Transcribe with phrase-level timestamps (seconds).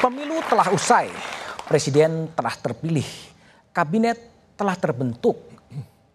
[0.00, 1.12] Pemilu telah usai,
[1.68, 3.04] presiden telah terpilih,
[3.68, 4.16] kabinet
[4.56, 5.36] telah terbentuk.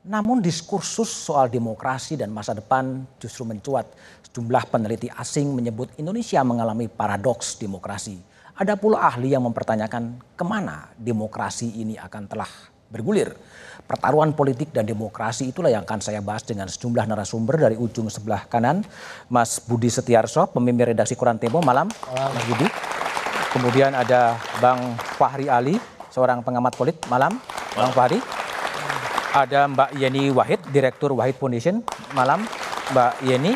[0.02, 3.86] Namun diskursus soal demokrasi dan masa depan justru mencuat.
[4.26, 8.18] Sejumlah peneliti asing menyebut Indonesia mengalami paradoks demokrasi.
[8.58, 12.50] Ada pula ahli yang mempertanyakan ke mana demokrasi ini akan telah
[12.90, 13.38] bergulir.
[13.86, 18.50] Pertaruhan politik dan demokrasi itulah yang akan saya bahas dengan sejumlah narasumber dari ujung sebelah
[18.50, 18.82] kanan.
[19.30, 21.62] Mas Budi Setiarso, pemimpin redaksi Koran Tempo.
[21.62, 21.86] Malam,
[22.34, 22.85] Mas Budi.
[23.56, 25.80] Kemudian ada Bang Fahri Ali,
[26.12, 27.08] seorang pengamat politik.
[27.08, 27.40] Malam,
[27.72, 28.20] Bang Fahri.
[29.32, 31.80] Ada Mbak Yeni Wahid, Direktur Wahid Foundation.
[32.12, 32.44] Malam,
[32.92, 33.56] Mbak Yeni.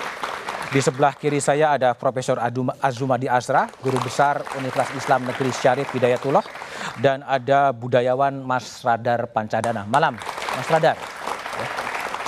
[0.72, 2.40] Di sebelah kiri saya ada Profesor
[2.80, 6.48] Azumadi Asra, Guru Besar Universitas Islam Negeri Syarif Hidayatullah.
[6.96, 9.84] Dan ada budayawan Mas Radar Pancadana.
[9.84, 10.16] Malam,
[10.56, 10.96] Mas Radar.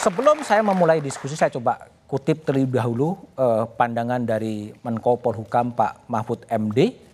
[0.01, 6.11] Sebelum saya memulai diskusi, saya coba kutip terlebih dahulu eh, pandangan dari Menko Polhukam Pak
[6.11, 7.10] Mahfud MD.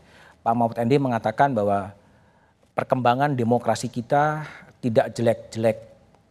[0.48, 1.92] Pak Mahfud MD mengatakan bahwa
[2.72, 4.48] perkembangan demokrasi kita
[4.80, 5.76] tidak jelek-jelek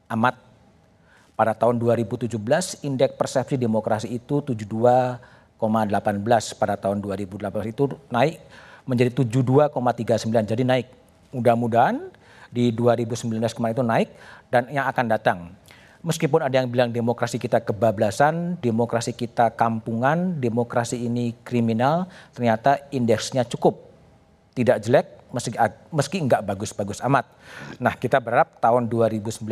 [0.08, 0.41] amat.
[1.36, 2.32] Pada tahun 2017
[2.80, 5.20] indeks persepsi demokrasi itu 72,18
[6.56, 8.41] pada tahun 2018 itu naik
[8.88, 10.88] menjadi 72,39 jadi naik.
[11.36, 12.08] Mudah-mudahan
[12.48, 14.08] di 2019 kemarin itu naik
[14.48, 15.52] dan yang akan datang.
[16.00, 23.44] Meskipun ada yang bilang demokrasi kita kebablasan, demokrasi kita kampungan, demokrasi ini kriminal, ternyata indeksnya
[23.44, 23.85] cukup.
[24.56, 25.52] Tidak jelek, meski
[25.92, 27.28] meski nggak bagus-bagus amat.
[27.76, 29.44] Nah, kita berharap tahun 2019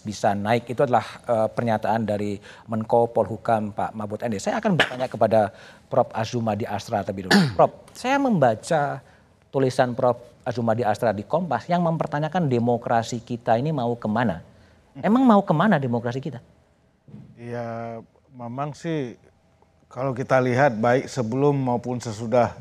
[0.00, 0.64] bisa naik.
[0.72, 4.40] Itu adalah uh, pernyataan dari Menko Polhukam Pak Mahfud MD.
[4.40, 5.52] Saya akan bertanya kepada
[5.92, 7.36] Prof Azumadi Astra terlebih dulu.
[7.60, 9.04] Prof, saya membaca
[9.52, 14.40] tulisan Prof Azumadi Astra di Kompas yang mempertanyakan demokrasi kita ini mau ke mana?
[15.04, 16.40] Emang mau ke mana demokrasi kita?
[17.36, 18.00] Ya,
[18.32, 19.20] memang sih
[19.90, 22.54] kalau kita lihat baik sebelum maupun sesudah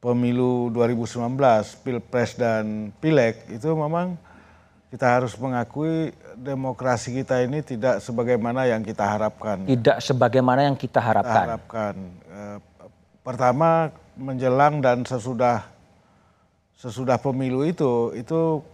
[0.00, 1.36] pemilu 2019,
[1.84, 4.16] pilpres dan pileg itu memang
[4.90, 9.62] kita harus mengakui demokrasi kita ini tidak sebagaimana yang kita harapkan.
[9.68, 11.30] Tidak sebagaimana yang kita harapkan.
[11.30, 11.94] Kita harapkan.
[12.26, 12.58] Eh,
[13.20, 15.68] pertama menjelang dan sesudah
[16.80, 18.64] sesudah pemilu itu itu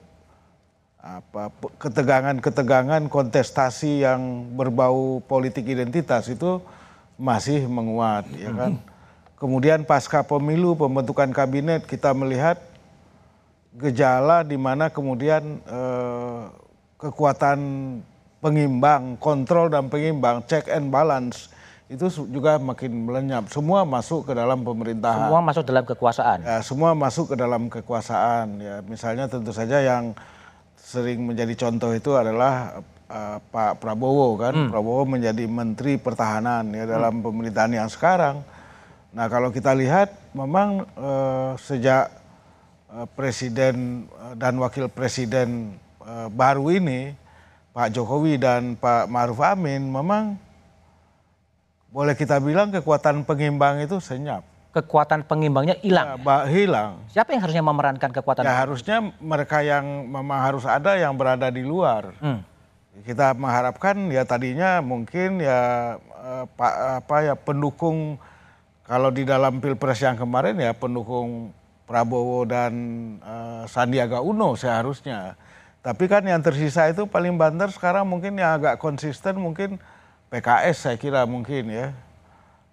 [1.03, 6.62] apa ketegangan-ketegangan kontestasi yang berbau politik identitas itu
[7.19, 8.79] masih menguat ya kan.
[8.79, 8.96] Hmm
[9.37, 12.57] Kemudian pasca pemilu pembentukan kabinet kita melihat
[13.77, 16.43] gejala di mana kemudian eh,
[16.97, 17.59] kekuatan
[18.41, 21.53] pengimbang, kontrol dan pengimbang, check and balance
[21.87, 23.47] itu juga makin melenyap.
[23.53, 25.31] Semua masuk ke dalam pemerintahan.
[25.31, 26.39] Semua masuk dalam kekuasaan.
[26.43, 28.47] Ya, semua masuk ke dalam kekuasaan.
[28.59, 30.17] Ya, misalnya tentu saja yang
[30.81, 34.55] sering menjadi contoh itu adalah uh, Pak Prabowo kan.
[34.57, 34.71] Hmm.
[34.73, 37.25] Prabowo menjadi Menteri Pertahanan ya dalam hmm.
[37.29, 38.43] pemerintahan yang sekarang
[39.16, 42.12] Nah kalau kita lihat memang uh, sejak
[42.93, 45.72] uh, presiden uh, dan wakil presiden
[46.04, 47.16] uh, baru ini
[47.72, 50.37] Pak Jokowi dan Pak Maruf Amin memang
[51.88, 54.44] boleh kita bilang kekuatan pengimbang itu senyap.
[54.76, 56.21] Kekuatan pengimbangnya hilang.
[56.21, 56.91] Ya, hilang.
[57.09, 58.44] Siapa yang harusnya memerankan kekuatan?
[58.44, 62.12] Ya harusnya mereka yang memang harus ada yang berada di luar.
[62.21, 62.44] Hmm.
[63.00, 65.60] Kita mengharapkan ya tadinya mungkin ya
[66.53, 68.21] pak apa ya pendukung
[68.87, 71.51] kalau di dalam pilpres yang kemarin ya pendukung
[71.87, 72.75] Prabowo dan
[73.23, 75.39] uh, Sandiaga Uno seharusnya.
[75.83, 79.79] Tapi kan yang tersisa itu paling banter sekarang mungkin yang agak konsisten mungkin
[80.31, 81.95] PKS saya kira mungkin ya.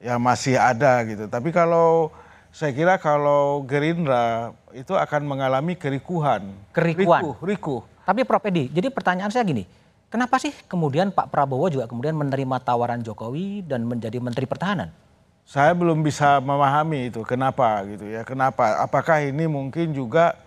[0.02, 1.30] Yang masih ada gitu.
[1.30, 2.10] Tapi kalau
[2.50, 6.50] saya kira kalau Gerindra itu akan mengalami kerikuhan.
[6.74, 7.22] Kerikuan?
[7.22, 7.76] Riku, riku.
[8.06, 9.66] Tapi Prof Edi, jadi pertanyaan saya gini.
[10.14, 14.94] Kenapa sih kemudian Pak Prabowo juga kemudian menerima tawaran Jokowi dan menjadi Menteri Pertahanan?
[15.44, 20.40] Saya belum bisa memahami itu kenapa gitu ya kenapa apakah ini mungkin juga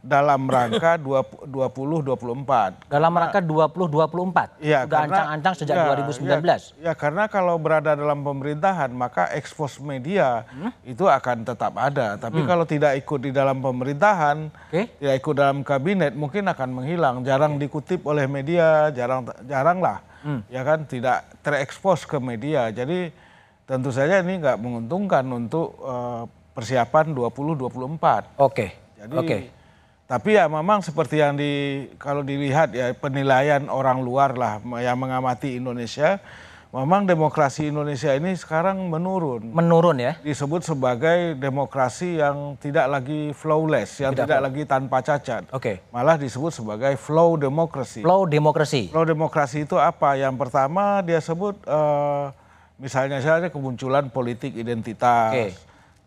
[0.00, 6.40] dalam rangka 2024 dalam rangka 2024 ya udah ancang-ancang sejak ya, 2019
[6.80, 10.72] ya, ya karena kalau berada dalam pemerintahan maka ekspos media hmm?
[10.88, 12.48] itu akan tetap ada tapi hmm.
[12.48, 14.88] kalau tidak ikut di dalam pemerintahan okay.
[14.98, 17.68] tidak ikut dalam kabinet mungkin akan menghilang jarang okay.
[17.68, 20.48] dikutip oleh media jarang jarang lah hmm.
[20.48, 23.12] ya kan tidak terekspos ke media jadi
[23.70, 27.70] tentu saja ini nggak menguntungkan untuk uh, persiapan 2024.
[27.70, 28.02] Oke.
[28.42, 28.70] Okay.
[28.98, 29.40] Jadi okay.
[30.10, 35.54] tapi ya memang seperti yang di kalau dilihat ya penilaian orang luar lah yang mengamati
[35.54, 36.18] Indonesia
[36.70, 39.54] memang demokrasi Indonesia ini sekarang menurun.
[39.54, 40.18] Menurun ya?
[40.22, 45.42] Disebut sebagai demokrasi yang tidak lagi flawless, yang tidak, tidak lagi tanpa cacat.
[45.50, 45.62] Oke.
[45.62, 45.76] Okay.
[45.94, 48.02] Malah disebut sebagai flow demokrasi.
[48.02, 48.90] Flow demokrasi.
[48.90, 50.14] Flow demokrasi itu apa?
[50.14, 52.30] Yang pertama dia sebut uh,
[52.80, 55.32] Misalnya saja kemunculan politik identitas.
[55.36, 55.52] Okay.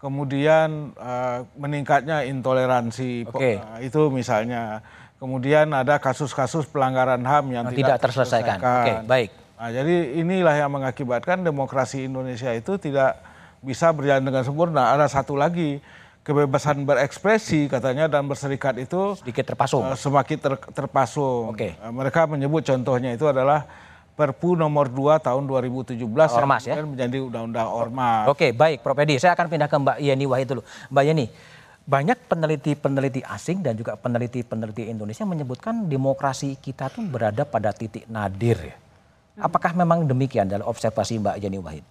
[0.03, 3.55] kemudian uh, meningkatnya intoleransi Oke.
[3.55, 4.83] uh, itu misalnya.
[5.15, 8.59] Kemudian ada kasus-kasus pelanggaran HAM yang Yang tidak terselesaikan.
[8.59, 9.29] Oke, baik.
[9.55, 13.23] Nah, jadi inilah yang mengakibatkan demokrasi Indonesia itu tidak
[13.63, 14.91] bisa berjalan dengan sempurna.
[14.91, 15.79] Ada satu lagi
[16.27, 19.87] kebebasan berekspresi katanya dan berserikat itu Sedikit terpasung.
[19.87, 21.55] uh, semakin ter- terpasung.
[21.55, 21.79] Oke.
[21.79, 23.63] Uh, mereka menyebut contohnya itu adalah
[24.13, 26.77] Perpu nomor 2 tahun 2017 yang Ormas, ya?
[26.79, 28.29] menjadi undang-undang ormas.
[28.29, 28.93] Oke, baik Prof.
[28.95, 29.17] Edi.
[29.17, 30.61] Saya akan pindah ke Mbak Yeni Wahid dulu.
[30.87, 31.25] Mbak Yeni,
[31.83, 38.55] banyak peneliti-peneliti asing dan juga peneliti-peneliti Indonesia menyebutkan demokrasi kita tuh berada pada titik nadir
[38.63, 38.75] ya.
[39.35, 41.85] Apakah memang demikian dalam observasi Mbak Yeni Wahid?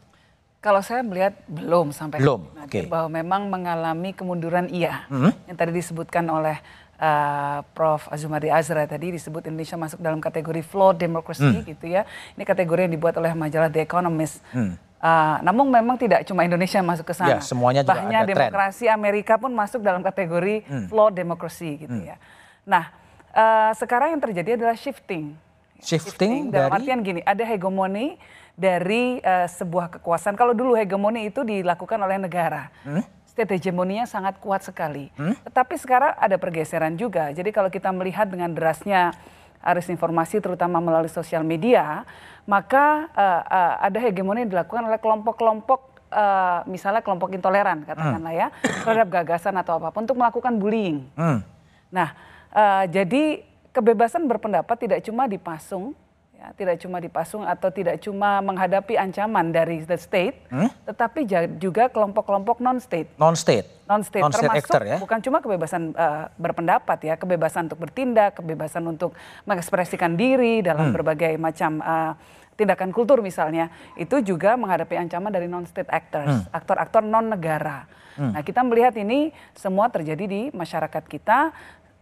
[0.62, 2.88] Kalau saya melihat belum sampai Belum, nadir, oke.
[2.88, 5.34] bahwa memang mengalami kemunduran iya Hmm.
[5.44, 6.54] yang tadi disebutkan oleh
[7.02, 8.06] uh, Prof.
[8.08, 11.66] Azumari Azra tadi disebut Indonesia masuk dalam kategori flawed democracy Hmm.
[11.66, 12.06] gitu ya.
[12.32, 14.38] Ini kategori yang dibuat oleh majalah The Economist.
[14.48, 14.78] Hmm.
[14.96, 17.42] Uh, namun memang tidak cuma Indonesia yang masuk ke Ya, sana.
[17.42, 18.24] semuanya juga Bahnya ada.
[18.24, 18.38] Hmm.
[18.38, 22.14] demokrasi Amerika pun masuk dalam kategori flawed democracy gitu ya.
[22.62, 22.94] Nah,
[23.32, 25.34] uh, sekarang yang terjadi adalah shifting.
[25.76, 28.14] Shifting dalam dari- artian gini, ada hegemoni
[28.52, 30.36] dari eh, sebuah kekuasaan.
[30.36, 32.70] Kalau dulu hegemoni itu dilakukan oleh negara.
[32.82, 33.02] Hmm?
[33.32, 35.08] State hegemoninya sangat kuat sekali.
[35.16, 37.32] Tetapi sekarang ada pergeseran juga.
[37.32, 39.16] Jadi kalau kita melihat dengan derasnya
[39.64, 42.04] arus informasi terutama melalui sosial media,
[42.44, 45.80] maka eh, eh, ada hegemoni yang dilakukan oleh kelompok-kelompok
[46.12, 48.48] eh, misalnya kelompok intoleran katakanlah ya
[48.84, 51.08] terhadap gagasan atau apa pun untuk melakukan bullying.
[51.16, 51.40] Hmm.
[51.88, 52.12] Nah,
[52.52, 55.96] eh, jadi kebebasan berpendapat tidak cuma dipasung,
[56.42, 60.34] ya, tidak cuma dipasung atau tidak cuma menghadapi ancaman dari the state,
[60.82, 63.14] tetapi ja- juga kelompok-kelompok non-state.
[63.14, 63.86] Non-state.
[63.86, 64.96] Non-state Non-state termasuk actor ya.
[64.98, 69.14] bukan cuma kebebasan eh, berpendapat ya, kebebasan untuk bertindak, kebebasan untuk
[69.46, 72.12] mengekspresikan diri dalam berbagai macam eh,
[72.52, 77.86] tindakan kultur misalnya, itu juga menghadapi ancaman dari non-state actors, aktor-aktor non-negara.
[78.12, 81.48] Nah kita melihat ini semua terjadi di masyarakat kita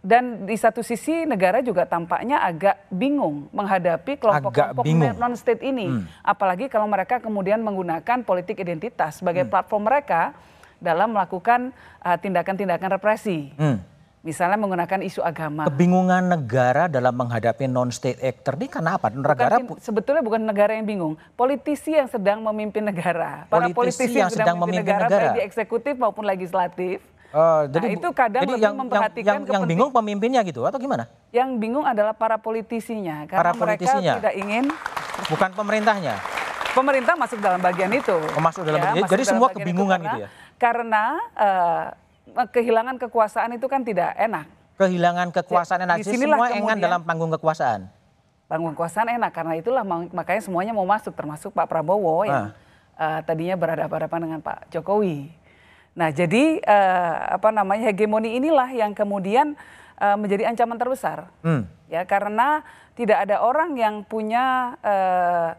[0.01, 5.13] dan di satu sisi negara juga tampaknya agak bingung menghadapi kelompok-kelompok bingung.
[5.15, 5.93] non-state ini.
[6.19, 9.51] Apalagi kalau mereka kemudian menggunakan politik identitas sebagai Hmm.
[9.51, 10.33] platform mereka
[10.77, 11.69] dalam melakukan
[12.01, 13.53] uh, tindakan-tindakan represi.
[13.55, 13.77] Hmm.
[14.21, 15.65] Misalnya menggunakan isu agama.
[15.65, 19.09] Kebingungan negara dalam menghadapi non-state actor ini karena apa?
[19.09, 23.45] Bukan Negara pu- sebetulnya bukan negara yang bingung, politisi yang sedang memimpin negara.
[23.45, 25.09] Para Politisi politisi yang sedang memimpin negara.
[25.09, 27.01] baik di eksekutif maupun legislatif.
[27.31, 30.75] Oh, Nah, itu kadang jadi lebih yang, memperhatikan yang, yang, yang bingung pemimpinnya gitu atau
[30.75, 31.07] gimana?
[31.31, 34.13] Yang bingung adalah para politisinya Para karena politisinya.
[34.13, 34.65] mereka tidak ingin
[35.27, 36.15] Bukan pemerintahnya.
[36.71, 38.11] pemerintah masuk dalam bagian itu.
[38.11, 40.27] Ya, Oh, masuk dalam bagian- masuk jadi dalam semua bagian kebingungan karena, gitu ya?
[40.57, 41.85] Karena eh,
[42.49, 44.45] kehilangan kekuasaan itu kan tidak enak.
[44.75, 45.97] Kehilangan kekuasaan Ya, enak.
[46.01, 47.87] Jadi semua engan kemudian- dalam panggung kekuasaan.
[48.45, 52.51] Panggung kekuasaan enak karena itulah mak- makanya semuanya mau masuk termasuk Pak Prabowo yang
[52.93, 55.31] eh, tadinya berhadapan-hadapan dengan Pak Jokowi.
[55.91, 59.59] Nah jadi eh, apa namanya hegemoni inilah yang kemudian
[59.99, 61.27] eh, menjadi ancaman terbesar.
[61.43, 61.67] Hmm.
[61.91, 62.63] Ya karena
[62.95, 65.51] tidak ada orang yang punya eh,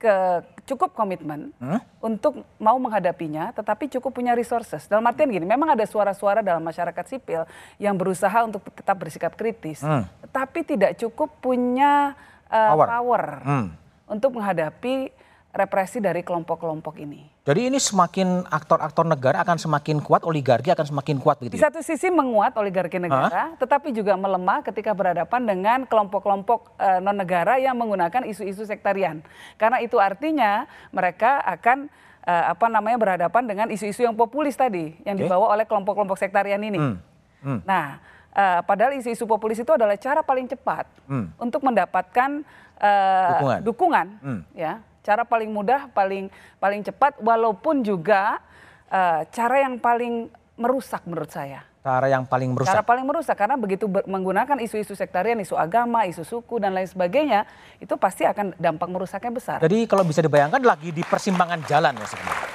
[0.00, 0.16] ke
[0.64, 1.52] cukup komitmen
[2.00, 4.88] untuk mau menghadapinya, tetapi cukup punya resources.
[4.88, 7.44] Dalam artian gini, memang ada suara-suara dalam masyarakat sipil
[7.76, 10.08] yang berusaha untuk tetap bersikap kritis, Hmm.
[10.24, 12.16] tetapi tidak cukup punya
[12.48, 12.86] eh, Power.
[12.88, 13.66] power, Hmm.
[14.08, 15.12] untuk menghadapi
[15.50, 17.26] represi dari kelompok-kelompok ini.
[17.42, 21.58] Jadi ini semakin aktor-aktor negara akan semakin kuat, oligarki akan semakin kuat Di begitu.
[21.58, 21.66] ya?
[21.66, 27.74] satu sisi menguat oligarki negara, tetapi juga melemah ketika berhadapan dengan kelompok-kelompok eh, non-negara yang
[27.74, 29.26] menggunakan isu-isu sektarian.
[29.58, 31.90] Karena itu artinya mereka akan
[32.22, 35.26] eh, apa namanya berhadapan dengan isu-isu yang populis tadi, yang Oke.
[35.26, 36.78] dibawa oleh kelompok-kelompok sektarian ini.
[36.78, 36.96] Hmm.
[37.42, 37.60] Hmm.
[37.66, 37.98] Nah,
[38.30, 41.34] eh, padahal isu-isu populis itu adalah cara paling cepat Hmm.
[41.42, 42.46] untuk mendapatkan
[42.80, 43.60] eh, Dukungan.
[43.60, 44.40] dukungan, Hmm.
[44.54, 44.78] ya.
[45.00, 48.38] Cara paling mudah, paling paling cepat, walaupun juga
[48.86, 51.64] eh, cara yang paling merusak menurut saya.
[51.80, 52.68] Cara yang paling merusak.
[52.70, 56.84] Cara paling merusak karena begitu ber- menggunakan isu-isu sektarian, isu agama, isu suku dan lain
[56.84, 59.58] sebagainya, itu pasti akan dampak merusaknya besar.
[59.58, 62.48] Jadi kalau bisa dibayangkan lagi di persimpangan jalan ya sebenarnya.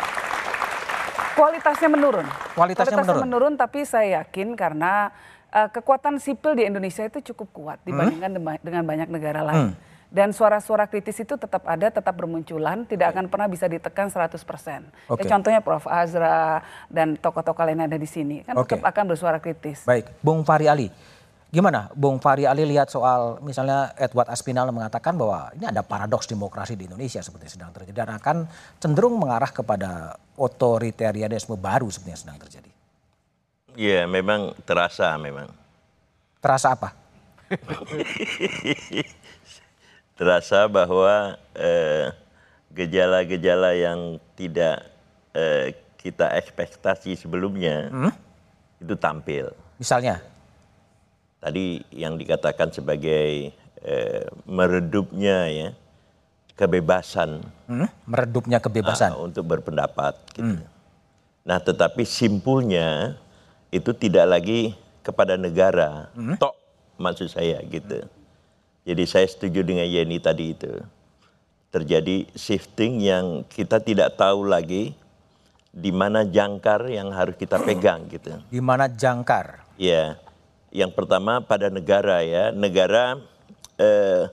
[1.35, 2.27] Kualitasnya menurun.
[2.53, 3.53] Kualitasnya menurun.
[3.57, 5.09] tapi saya yakin karena
[5.49, 9.73] eh, kekuatan sipil di Indonesia itu cukup kuat dibandingkan dema- dengan banyak negara lain.
[9.73, 9.94] Hmm.
[10.15, 14.31] Dan suara-suara kritis itu tetap ada, tetap bermunculan, tidak akan pernah bisa ditekan 100%.
[15.11, 15.19] Oke.
[15.19, 15.83] Ya, contohnya Prof.
[15.91, 18.79] Azra dan tokoh-tokoh lain yang ada di sini kan Oke.
[18.79, 19.83] tetap akan bersuara kritis.
[19.83, 20.87] Baik, Bung Fahri Ali.
[21.51, 26.79] Gimana Bung Fahri Ali lihat soal misalnya Edward Aspinall mengatakan bahwa ini ada paradoks demokrasi
[26.79, 28.47] di Indonesia seperti sedang terjadi dan akan
[28.79, 32.71] cenderung mengarah kepada otoritarianisme baru seperti yang sedang terjadi.
[33.75, 35.51] Iya, memang terasa memang.
[36.39, 36.95] Terasa apa?
[40.15, 42.11] Terasa bahwa eh,
[42.71, 44.87] gejala-gejala yang tidak
[45.35, 47.91] eh, kita ekspektasi sebelumnya
[48.79, 49.51] itu tampil.
[49.75, 50.23] Misalnya,
[51.45, 53.53] Tadi yang dikatakan sebagai
[53.85, 55.69] eh, meredupnya ya
[56.55, 59.11] kebebasan hmm, meredupnya kebebasan.
[59.13, 60.15] ah, untuk berpendapat.
[60.33, 60.63] Gitu.
[61.45, 63.19] Nah, tetapi simpulnya
[63.69, 64.73] itu tidak lagi
[65.05, 66.09] kepada negara,
[66.41, 66.55] tok
[66.97, 68.07] maksud saya gitu.
[68.85, 70.69] Jadi saya setuju dengan Yeni tadi itu.
[71.73, 74.93] Terjadi shifting yang kita tidak tahu lagi
[75.75, 78.39] di mana jangkar yang harus kita pegang gitu.
[78.47, 79.65] Di mana jangkar?
[79.75, 80.15] Ya,
[80.71, 83.19] yang pertama pada negara ya, negara
[83.75, 84.31] eh,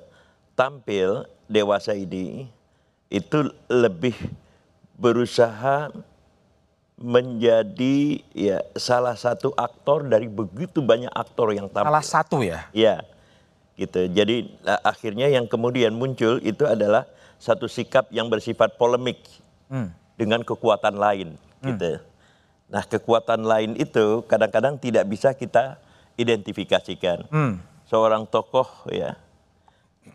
[0.54, 2.47] tampil dewasa ini
[3.11, 4.14] itu lebih
[4.94, 5.90] berusaha
[6.94, 11.90] menjadi ya salah satu aktor dari begitu banyak aktor yang tampil.
[11.90, 12.71] Salah satu ya.
[12.71, 13.02] Ya,
[13.75, 14.07] gitu.
[14.07, 19.19] Jadi a- akhirnya yang kemudian muncul itu adalah satu sikap yang bersifat polemik
[20.14, 21.93] dengan kekuatan lain, gitu.
[22.69, 25.76] Nah, kekuatan lain itu kadang-kadang tidak bisa kita
[26.14, 27.25] identifikasikan.
[27.85, 29.17] Seorang tokoh ya,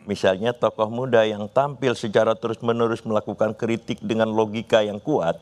[0.06, 5.38] misalnya tokoh muda yang tampil secara terus-menerus melakukan kritik dengan logika yang kuat,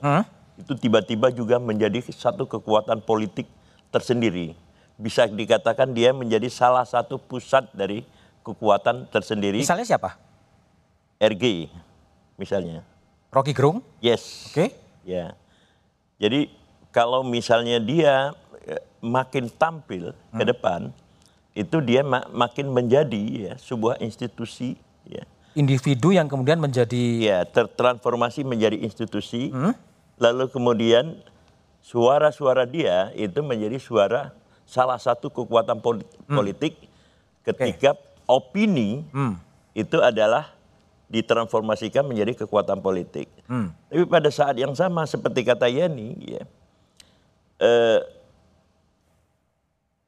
[0.55, 3.47] itu tiba-tiba juga menjadi satu kekuatan politik
[3.89, 4.55] tersendiri.
[4.95, 8.07] Bisa dikatakan dia menjadi salah satu pusat dari
[8.41, 9.59] kekuatan tersendiri.
[9.59, 10.15] Misalnya siapa?
[11.19, 11.67] RG,
[12.35, 12.83] misalnya.
[13.31, 13.83] Rocky Gerung?
[13.99, 14.47] Yes.
[14.51, 14.71] Oke.
[15.03, 15.35] Ya.
[16.15, 16.47] Jadi
[16.95, 18.31] kalau misalnya dia
[18.63, 20.95] eh, makin tampil ke depan,
[21.51, 25.27] itu dia ma- makin menjadi ya sebuah institusi ya.
[25.55, 29.55] Individu yang kemudian menjadi Ya, tertransformasi menjadi institusi.
[30.19, 31.15] Lalu kemudian
[31.79, 34.35] suara-suara dia itu menjadi suara
[34.65, 36.73] salah satu kekuatan poli- politik
[37.41, 37.93] ketika
[38.25, 39.05] opini
[39.73, 40.49] itu adalah
[41.05, 43.29] ditransformasikan menjadi kekuatan politik.
[43.85, 46.43] Tapi pada saat yang sama seperti kata Yeni, ya,
[47.59, 47.99] eh,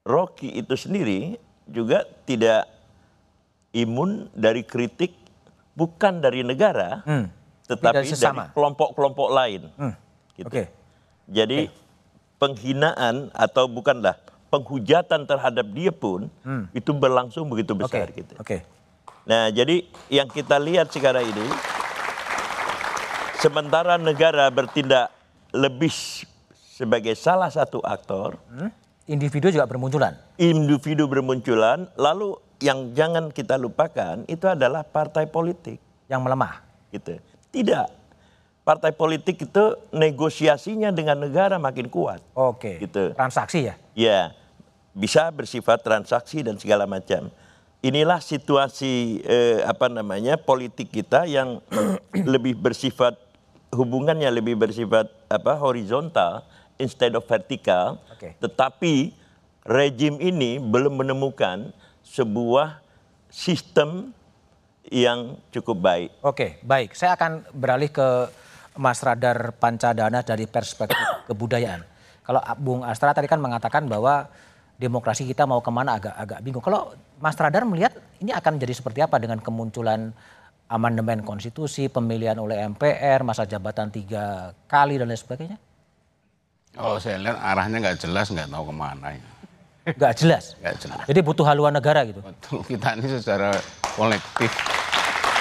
[0.02, 1.36] Rocky itu sendiri
[1.66, 2.66] juga tidak
[3.72, 5.12] imun dari kritik
[5.76, 7.04] bukan dari negara,
[7.68, 8.08] tetapi dari
[8.48, 9.62] dari kelompok-kelompok lain.
[10.34, 10.48] Gitu.
[10.48, 10.64] Oke.
[11.28, 11.68] Jadi
[12.38, 14.16] penghinaan atau bukanlah
[14.48, 16.32] penghujatan terhadap dia pun
[16.72, 18.34] itu berlangsung begitu besar gitu.
[18.40, 18.64] Oke.
[19.28, 21.48] Nah, jadi yang kita lihat sekarang ini
[23.38, 25.12] sementara negara bertindak
[25.52, 25.92] lebih
[26.72, 28.72] sebagai salah satu aktor, Hmm?
[29.08, 30.20] Individu juga bermunculan.
[30.36, 35.80] individu bermunculan, lalu yang jangan kita lupakan itu adalah partai politik
[36.12, 36.60] yang melemah.
[36.92, 37.16] gitu.
[37.52, 37.88] Tidak.
[38.68, 42.20] Partai politik itu negosiasinya dengan negara makin kuat.
[42.36, 42.84] Oke.
[42.84, 43.16] Gitu.
[43.16, 43.76] Transaksi ya.
[43.96, 44.36] Ya,
[44.92, 47.32] bisa bersifat transaksi dan segala macam.
[47.80, 51.64] Inilah situasi eh, apa namanya politik kita yang
[52.36, 53.16] lebih bersifat
[53.72, 56.44] hubungannya lebih bersifat apa horizontal
[56.76, 58.04] instead of vertikal.
[58.12, 58.36] Oke.
[58.44, 59.16] Tetapi
[59.64, 61.72] rejim ini belum menemukan
[62.04, 62.84] sebuah
[63.32, 64.12] sistem
[64.88, 66.10] yang cukup baik.
[66.24, 66.96] Oke, baik.
[66.96, 68.08] Saya akan beralih ke
[68.78, 70.98] Mas Radar Pancadana dari perspektif
[71.30, 71.82] kebudayaan.
[72.24, 74.28] Kalau Bung Astra tadi kan mengatakan bahwa
[74.78, 76.64] demokrasi kita mau ke mana agak-agak bingung.
[76.64, 80.14] Kalau Mas Radar melihat ini akan menjadi seperti apa dengan kemunculan
[80.68, 85.58] amandemen konstitusi, pemilihan oleh MPR, masa jabatan tiga kali dan lain sebagainya?
[86.76, 89.24] Kalau saya lihat arahnya nggak jelas, nggak tahu ke mana ya.
[89.88, 90.44] Nggak jelas.
[90.60, 91.00] Nggak jelas.
[91.08, 92.20] Jadi butuh haluan negara gitu.
[92.20, 93.56] Betul, kita ini secara
[93.96, 94.52] kolektif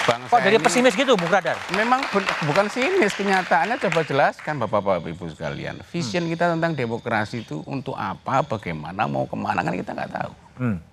[0.06, 1.58] bangsa Kok jadi ini pesimis gitu Bung Radar?
[1.74, 5.82] Memang ben- bukan sinis, kenyataannya coba jelaskan Bapak-Bapak Ibu sekalian.
[5.90, 10.32] Vision kita tentang demokrasi itu untuk apa, bagaimana, mau ke mana kan kita nggak tahu.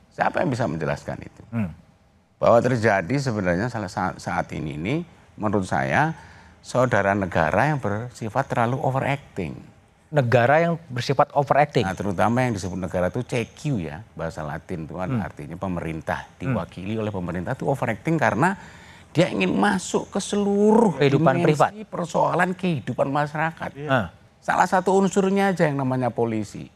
[0.10, 1.42] Siapa yang bisa menjelaskan itu?
[2.42, 4.96] Bahwa terjadi sebenarnya salah saat, saat ini ini
[5.40, 6.12] menurut saya
[6.60, 9.56] saudara negara yang bersifat terlalu overacting.
[10.14, 11.82] Negara yang bersifat overacting.
[11.82, 16.94] Nah, terutama yang disebut negara itu CQ ya, bahasa Latin itu kan artinya pemerintah, diwakili
[16.94, 18.54] oleh pemerintah itu overacting karena
[19.14, 21.70] dia ingin masuk ke seluruh Kehidupan dimensi privat.
[21.86, 23.70] persoalan kehidupan masyarakat.
[23.86, 24.10] Ah.
[24.42, 26.68] Salah satu unsurnya aja yang namanya polisi.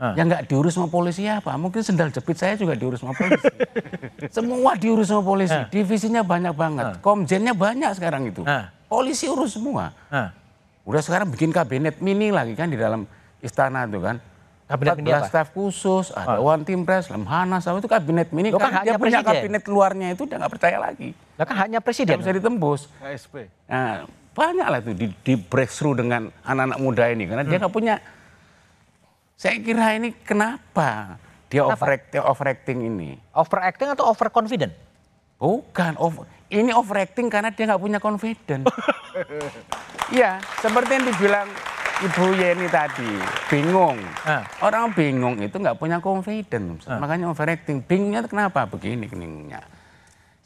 [0.00, 1.52] Yang nggak diurus sama polisi apa?
[1.60, 3.44] Mungkin sendal jepit saya juga diurus sama polisi.
[4.40, 5.52] semua diurus sama polisi.
[5.68, 6.86] Divisinya banyak banget.
[7.04, 8.40] Komjennya banyak sekarang itu.
[8.48, 8.72] Ah.
[8.88, 9.92] Polisi urus semua.
[10.08, 10.32] Ah.
[10.88, 13.04] Udah sekarang bikin kabinet mini lagi kan di dalam
[13.44, 14.16] istana itu kan.
[14.64, 15.26] Kabinet mini 14 apa?
[15.26, 18.54] staf khusus, ada One Team Press, Lemhanas, apa itu kabinet mini.
[18.54, 19.26] Loh, kan Kan dia punya presiden.
[19.26, 21.10] kabinet luarnya itu udah nggak percaya lagi.
[21.40, 22.20] Lah kan hanya Tidak presiden.
[22.20, 22.92] bisa ditembus.
[23.00, 23.48] KSP.
[23.64, 24.04] Nah,
[24.36, 27.24] banyak lah itu di, di breakthrough dengan anak-anak muda ini.
[27.24, 27.96] Karena dia nggak punya,
[29.40, 31.16] saya kira ini kenapa
[31.48, 33.16] dia overacting, overacting ini.
[33.32, 34.76] Overacting atau overconfident?
[35.40, 38.68] Bukan, over, ini overacting karena dia nggak punya confidence.
[40.10, 41.46] Iya, seperti yang dibilang
[42.02, 43.14] Ibu Yeni tadi
[43.46, 43.94] bingung.
[44.26, 44.42] Ah.
[44.58, 47.78] Orang bingung itu nggak punya confidence, makanya overacting.
[47.78, 48.66] Bingungnya kenapa?
[48.66, 49.62] Begini bingungnya.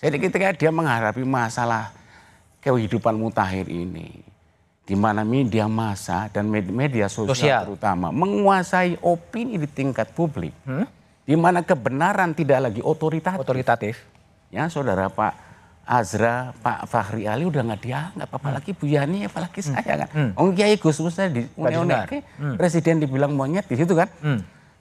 [0.04, 1.88] Jadi ketika dia menghadapi masalah
[2.60, 4.20] kehidupan mutakhir ini,
[4.84, 7.60] di mana media massa dan med- media sosial, Sosial.
[7.64, 10.52] terutama menguasai opini di tingkat publik,
[11.24, 13.40] di mana kebenaran tidak lagi otoritatif.
[13.40, 13.94] Otoritatif.
[14.52, 15.32] Ya, saudara Pak
[15.84, 20.08] Azra, Pak Fahri Ali udah nggak dianggap, apalagi Bu Yani, apalagi saya kan.
[20.36, 22.08] Om Kiai Gus Musnya di didengar.
[22.08, 24.08] Unek, presiden dibilang monyet di situ kan.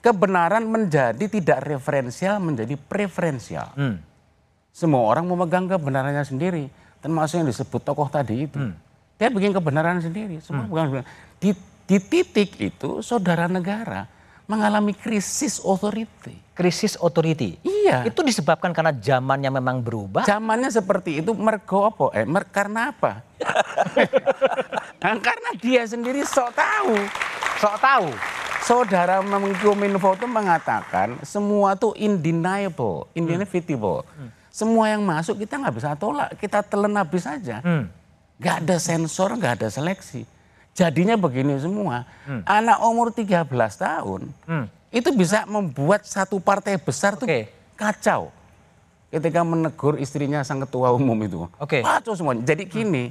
[0.00, 3.72] Kebenaran menjadi tidak referensial, menjadi preferensial.
[4.74, 6.66] Semua orang memegang kebenarannya sendiri,
[6.98, 8.58] termasuk yang disebut tokoh tadi itu.
[9.14, 10.42] Dia bikin kebenaran sendiri.
[10.42, 11.10] Semua pegang kebenaran.
[11.38, 11.50] Di,
[11.86, 14.10] di titik itu, saudara negara
[14.44, 16.34] mengalami krisis authority.
[16.52, 17.56] Krisis authority.
[17.62, 18.02] Iya.
[18.04, 20.26] Itu disebabkan karena zamannya memang berubah.
[20.26, 22.04] Zamannya seperti itu mergo apa?
[22.12, 23.22] Eh, mer- karena apa?
[25.00, 26.98] Nah, karena dia sendiri sok tahu.
[27.62, 28.08] Sok tahu.
[28.64, 34.02] Saudara Menkominfo itu mengatakan semua tuh indeniable, inevitable.
[34.54, 37.58] Semua yang masuk kita nggak bisa tolak, kita telan habis saja.
[38.38, 40.22] Nggak ada sensor, nggak ada seleksi.
[40.78, 42.06] Jadinya begini semua.
[42.46, 44.30] Anak umur 13 tahun
[44.94, 47.26] itu bisa membuat satu partai besar tuh
[47.74, 48.30] kacau.
[49.10, 51.50] Ketika menegur istrinya sang ketua umum itu.
[51.58, 51.82] Oke.
[51.82, 52.46] Kacau semuanya.
[52.46, 53.10] Jadi gini,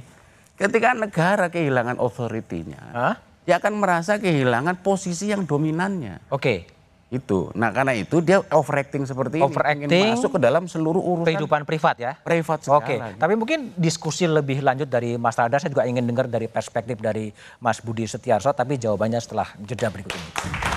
[0.56, 3.14] ketika negara kehilangan authority-nya, Hah?
[3.44, 6.28] dia akan merasa kehilangan posisi yang dominannya.
[6.28, 6.68] Oke.
[7.14, 7.54] Itu.
[7.54, 9.46] Nah karena itu dia overacting seperti ini.
[9.46, 9.86] Overacting.
[9.86, 12.12] Ingin masuk ke dalam seluruh urusan Kehidupan privat ya.
[12.18, 12.82] privat segala.
[12.82, 16.98] Oke, tapi mungkin diskusi lebih lanjut dari Mas Radar, saya juga ingin dengar dari perspektif
[16.98, 17.30] dari
[17.62, 20.73] Mas Budi Setiarso, tapi jawabannya setelah jeda berikut ini.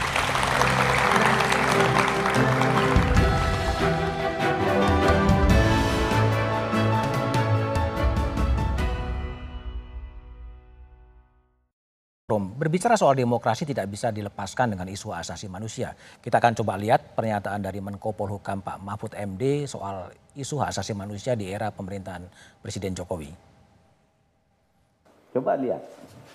[12.28, 15.96] Rom, berbicara soal demokrasi tidak bisa dilepaskan dengan isu asasi manusia.
[15.96, 21.40] Kita akan coba lihat pernyataan dari Menko Polhukam Pak Mahfud MD soal isu asasi manusia
[21.40, 22.28] di era pemerintahan
[22.60, 23.32] Presiden Jokowi.
[25.40, 25.80] Coba lihat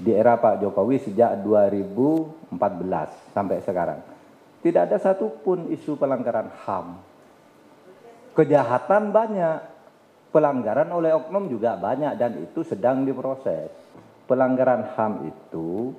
[0.01, 2.49] di era Pak Jokowi sejak 2014
[3.37, 4.01] sampai sekarang.
[4.64, 7.05] Tidak ada satupun isu pelanggaran HAM.
[8.33, 9.61] Kejahatan banyak,
[10.33, 13.83] pelanggaran oleh oknum juga banyak dan itu sedang diproses.
[14.33, 15.92] Pelanggaran HAM itu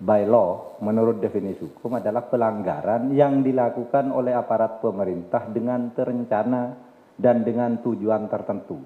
[0.00, 6.72] by law menurut definisi hukum adalah pelanggaran yang dilakukan oleh aparat pemerintah dengan terencana
[7.20, 8.80] dan dengan tujuan tertentu.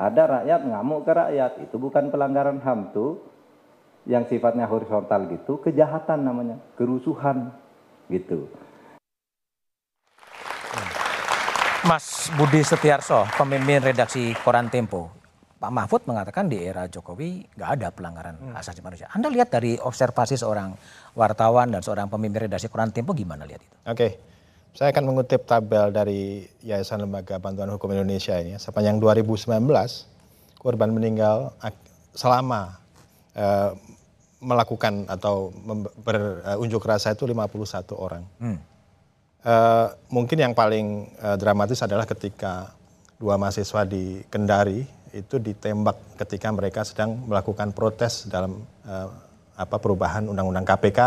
[0.00, 3.20] Ada rakyat ngamuk ke rakyat, itu bukan pelanggaran HAM tuh
[4.08, 7.52] yang sifatnya horizontal gitu, kejahatan namanya, kerusuhan
[8.08, 8.48] gitu.
[11.84, 15.21] Mas Budi Setiarso, pemimpin redaksi Koran Tempo.
[15.62, 19.06] Pak Mahfud mengatakan di era Jokowi nggak ada pelanggaran hak asasi manusia.
[19.14, 20.74] Anda lihat dari observasi seorang
[21.14, 23.76] wartawan dan seorang pemimpin redaksi Koran Tempo gimana lihat itu?
[23.86, 24.18] Oke,
[24.74, 28.58] saya akan mengutip tabel dari Yayasan Lembaga Bantuan Hukum Indonesia ini.
[28.58, 29.46] Sepanjang 2019,
[30.58, 31.54] korban meninggal
[32.10, 32.82] selama
[33.38, 33.70] eh,
[34.42, 35.54] melakukan atau
[36.02, 38.26] berunjuk rasa itu 51 orang.
[39.46, 42.74] Eh, mungkin yang paling eh, dramatis adalah ketika
[43.22, 49.08] dua mahasiswa di Kendari itu ditembak ketika mereka sedang melakukan protes dalam eh,
[49.56, 51.00] apa perubahan undang-undang KPK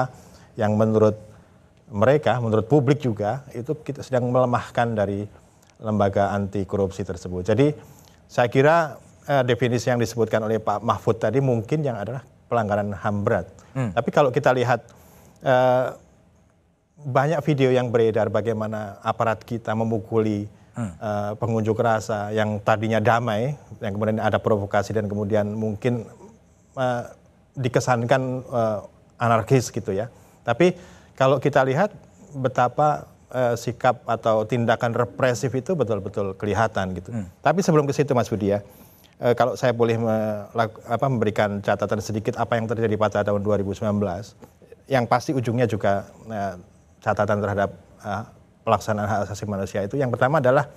[0.62, 1.18] yang menurut
[1.90, 5.26] mereka, menurut publik juga itu kita sedang melemahkan dari
[5.82, 7.46] lembaga anti korupsi tersebut.
[7.46, 7.68] Jadi
[8.30, 13.18] saya kira eh, definisi yang disebutkan oleh Pak Mahfud tadi mungkin yang adalah pelanggaran HAM
[13.26, 13.48] berat.
[13.76, 14.88] Tapi kalau kita lihat
[15.44, 15.88] eh,
[17.06, 23.96] banyak video yang beredar bagaimana aparat kita memukuli eh, pengunjuk rasa yang tadinya damai, yang
[23.96, 26.04] kemudian ada provokasi dan kemudian mungkin
[26.76, 27.04] eh,
[27.56, 28.80] dikesankan eh,
[29.16, 30.12] anarkis gitu ya.
[30.44, 30.76] Tapi
[31.16, 31.96] kalau kita lihat
[32.36, 37.10] betapa eh, sikap atau tindakan represif itu betul-betul kelihatan gitu.
[37.40, 38.60] Tapi sebelum ke situ Mas Budi ya,
[39.24, 43.80] eh, kalau saya boleh melak- apa, memberikan catatan sedikit apa yang terjadi pada tahun 2019,
[44.92, 46.56] yang pasti ujungnya juga eh,
[47.00, 47.72] catatan terhadap
[48.66, 50.68] pelaksanaan hak asasi manusia itu yang pertama adalah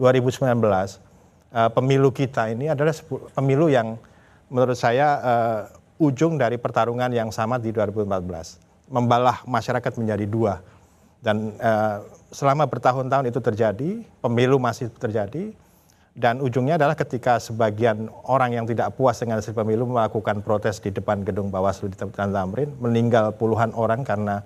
[0.00, 2.96] 2019 eh, pemilu kita ini adalah
[3.36, 4.00] pemilu yang
[4.48, 5.60] menurut saya eh,
[6.00, 10.54] ujung dari pertarungan yang sama di 2014 membalah masyarakat menjadi dua.
[11.20, 11.96] Dan eh,
[12.34, 13.90] selama bertahun-tahun itu terjadi
[14.24, 15.54] pemilu masih terjadi
[16.16, 20.90] dan ujungnya adalah ketika sebagian orang yang tidak puas dengan hasil pemilu melakukan protes di
[20.90, 24.42] depan gedung Bawaslu di Tanah Tamrin meninggal puluhan orang karena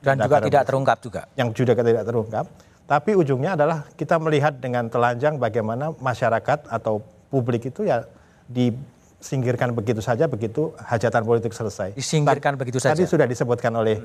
[0.00, 1.22] Dan juga tidak terungkap juga.
[1.36, 2.46] yang juga tidak terungkap.
[2.88, 8.04] Tapi ujungnya adalah kita melihat dengan telanjang bagaimana masyarakat atau publik itu ya
[8.48, 8.74] di
[9.22, 11.94] disingkirkan begitu saja begitu hajatan politik selesai.
[11.94, 12.98] Disingkirkan begitu saja.
[12.98, 14.02] Tadi sudah disebutkan oleh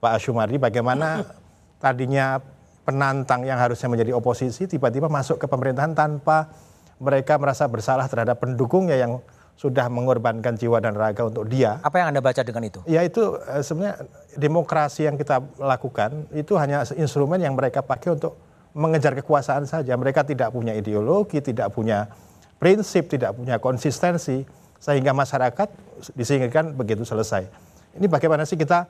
[0.00, 1.20] Pak Asyumari bagaimana
[1.84, 2.40] tadinya
[2.88, 6.48] penantang yang harusnya menjadi oposisi tiba-tiba masuk ke pemerintahan tanpa
[6.96, 9.20] mereka merasa bersalah terhadap pendukungnya yang
[9.60, 11.76] sudah mengorbankan jiwa dan raga untuk dia.
[11.84, 12.80] Apa yang Anda baca dengan itu?
[12.88, 18.36] Ya itu eh, sebenarnya demokrasi yang kita lakukan itu hanya instrumen yang mereka pakai untuk
[18.76, 19.96] mengejar kekuasaan saja.
[19.96, 22.12] Mereka tidak punya ideologi, tidak punya
[22.60, 24.44] prinsip, tidak punya konsistensi,
[24.76, 25.68] sehingga masyarakat
[26.12, 27.48] disingkirkan begitu selesai.
[27.96, 28.84] Ini bagaimana sih kita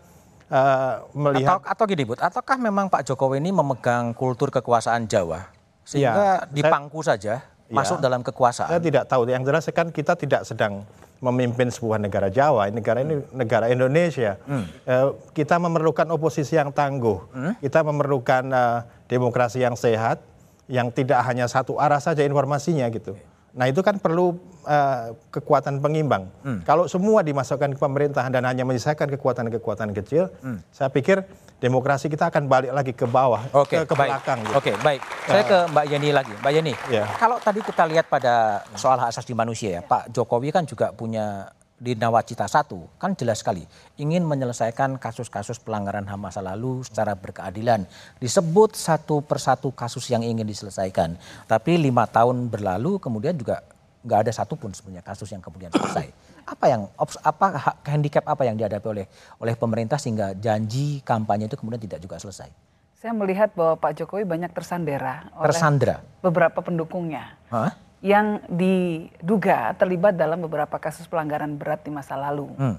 [0.50, 1.62] uh, melihat?
[1.62, 5.46] Atau, atau gini, Bud, ataukah memang Pak Jokowi ini memegang kultur kekuasaan Jawa,
[5.86, 8.70] sehingga Ya, dipangku saja masuk dalam kekuasaan?
[8.70, 9.26] Saya tidak tahu.
[9.30, 10.82] Yang jelas kan kita tidak sedang
[11.20, 12.68] memimpin sebuah negara Jawa.
[12.68, 14.36] Negara ini negara Indonesia.
[14.84, 17.18] Eh, kita memerlukan oposisi yang tangguh.
[17.60, 20.20] Kita memerlukan eh, demokrasi yang sehat,
[20.66, 23.14] yang tidak hanya satu arah saja informasinya gitu.
[23.56, 26.28] Nah itu kan perlu eh, kekuatan pengimbang.
[26.62, 30.28] Kalau semua dimasukkan ke pemerintahan dan hanya menyisakan kekuatan-kekuatan kecil,
[30.68, 31.24] saya pikir
[31.56, 34.10] demokrasi kita akan balik lagi ke bawah, Oke, ke, ke baik.
[34.12, 34.38] belakang.
[34.44, 34.54] gitu.
[34.54, 35.00] Oke, baik.
[35.24, 36.34] Saya ke Mbak Yeni lagi.
[36.36, 37.08] Mbak Yeni, Ya.
[37.16, 41.48] kalau tadi kita lihat pada soal hak asasi manusia ya, Pak Jokowi kan juga punya
[41.76, 43.60] di Nawacita satu kan jelas sekali
[44.00, 47.84] ingin menyelesaikan kasus-kasus pelanggaran HAM masa lalu secara berkeadilan.
[48.16, 51.20] Disebut satu persatu kasus yang ingin diselesaikan.
[51.44, 53.60] Tapi lima tahun berlalu kemudian juga
[54.06, 56.08] nggak ada satupun sebenarnya kasus yang kemudian selesai.
[56.46, 56.88] Apa yang
[57.20, 62.00] apa ha- handicap apa yang dihadapi oleh oleh pemerintah sehingga janji kampanye itu kemudian tidak
[62.00, 62.48] juga selesai?
[62.96, 66.00] Saya melihat bahwa Pak Jokowi banyak tersandera oleh Tersandra.
[66.24, 67.76] beberapa pendukungnya Hah?
[68.04, 72.48] Yang diduga terlibat dalam beberapa kasus pelanggaran berat di masa lalu.
[72.56, 72.76] Hmm.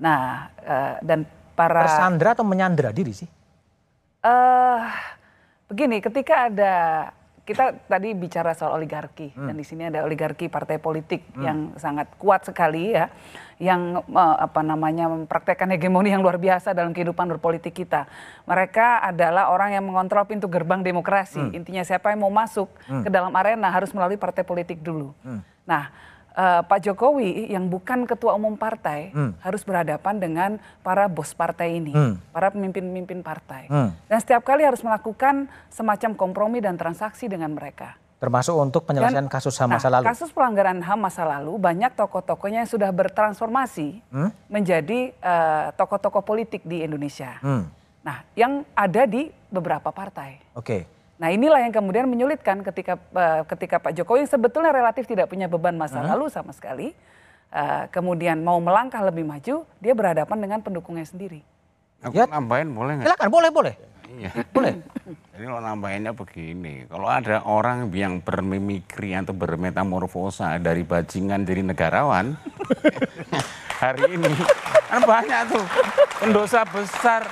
[0.00, 3.28] Nah, eh, dan para Tersandra atau menyandra diri sih?
[4.20, 4.80] eh
[5.64, 6.74] begini, ketika ada
[7.40, 12.44] kita tadi bicara soal oligarki dan di sini ada oligarki partai politik yang sangat kuat
[12.46, 13.08] sekali ya,
[13.60, 18.08] yang eh, apa namanya mempraktekkan hegemoni yang luar biasa dalam kehidupan berpolitik kita.
[18.48, 21.52] Mereka adalah orang yang mengontrol pintu gerbang demokrasi.
[21.52, 25.12] Intinya siapa yang mau masuk ke dalam arena harus melalui partai politik dulu.
[25.68, 25.92] Nah,
[26.32, 29.12] eh, Pak Jokowi yang bukan ketua umum partai
[29.44, 31.92] harus berhadapan dengan para bos partai ini,
[32.32, 33.68] para pemimpin-pemimpin partai.
[33.68, 33.92] Hmm.
[34.08, 38.00] Dan setiap kali harus melakukan semacam kompromi dan transaksi dengan mereka.
[38.20, 40.04] Termasuk untuk penyelesaian Dan- kasus HAM nah, masa lalu.
[40.04, 44.28] Kasus pelanggaran HAM masa lalu banyak tokoh-tokohnya yang sudah bertransformasi Hmm?
[44.46, 47.40] menjadi eh, tokoh-tokoh politik di Indonesia.
[47.40, 47.64] Hmm.
[48.00, 50.36] Nah, yang ada di beberapa partai.
[50.52, 50.84] Oke.
[51.16, 55.48] Nah inilah yang kemudian menyulitkan ketika eh, ketika Pak Jokowi yang sebetulnya relatif tidak punya
[55.48, 56.92] beban masa lalu sama sekali,
[57.50, 61.40] eh, kemudian mau melangkah lebih maju, dia berhadapan dengan pendukungnya sendiri.
[62.00, 62.24] Aku Ya.
[62.24, 63.06] nambahin boleh nggak?
[63.06, 63.74] Silakan, boleh, boleh.
[64.20, 64.30] Iya.
[64.54, 64.74] Boleh.
[65.32, 72.36] Jadi kalau nambahinnya begini, kalau ada orang yang bermimikri atau bermetamorfosa dari bajingan jadi negarawan,
[73.82, 74.28] hari ini
[74.86, 75.64] kan banyak tuh
[76.20, 77.24] pendosa besar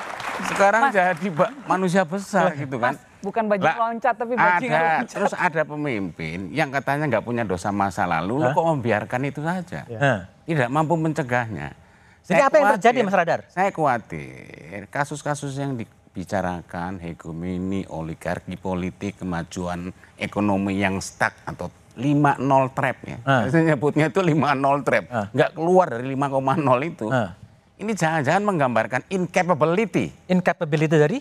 [0.48, 2.94] sekarang jadi ba- manusia besar gitu kan.
[2.94, 5.12] Mas, bukan bajing Lah, loncat tapi bajingan ada, loncat.
[5.12, 9.84] Terus ada pemimpin yang katanya nggak punya dosa masa lalu, lu kok membiarkan itu saja,
[9.90, 10.20] Hah.
[10.42, 11.74] tidak mampu mencegahnya.
[12.22, 13.40] Jadi Saya apa yang terjadi, khawatir- Mas Radar?
[13.48, 15.72] Saya khawatir kasus-kasus yang
[16.18, 23.18] dibicarakan hegemoni, oligarki politik, kemajuan ekonomi yang stuck atau 5-0 trap ya.
[23.22, 23.46] Ah.
[23.46, 25.04] Saya nyebutnya itu 5-0 trap.
[25.14, 25.26] Ah.
[25.30, 27.06] Nggak keluar dari 5,0 itu.
[27.14, 27.38] Ah.
[27.78, 31.18] Ini jangan-jangan menggambarkan incapability Incapability dari?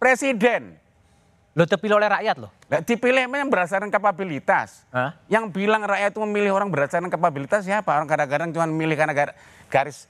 [0.00, 0.80] presiden.
[1.52, 2.48] Lo terpilih oleh rakyat loh.
[2.72, 4.88] Nah, dipilih memang berdasarkan kapabilitas.
[4.88, 5.12] Hah?
[5.28, 7.92] Yang bilang rakyat itu memilih orang berdasarkan kapabilitas siapa?
[7.92, 9.36] Orang kadang-kadang cuma memilih karena gar-
[9.68, 10.08] garis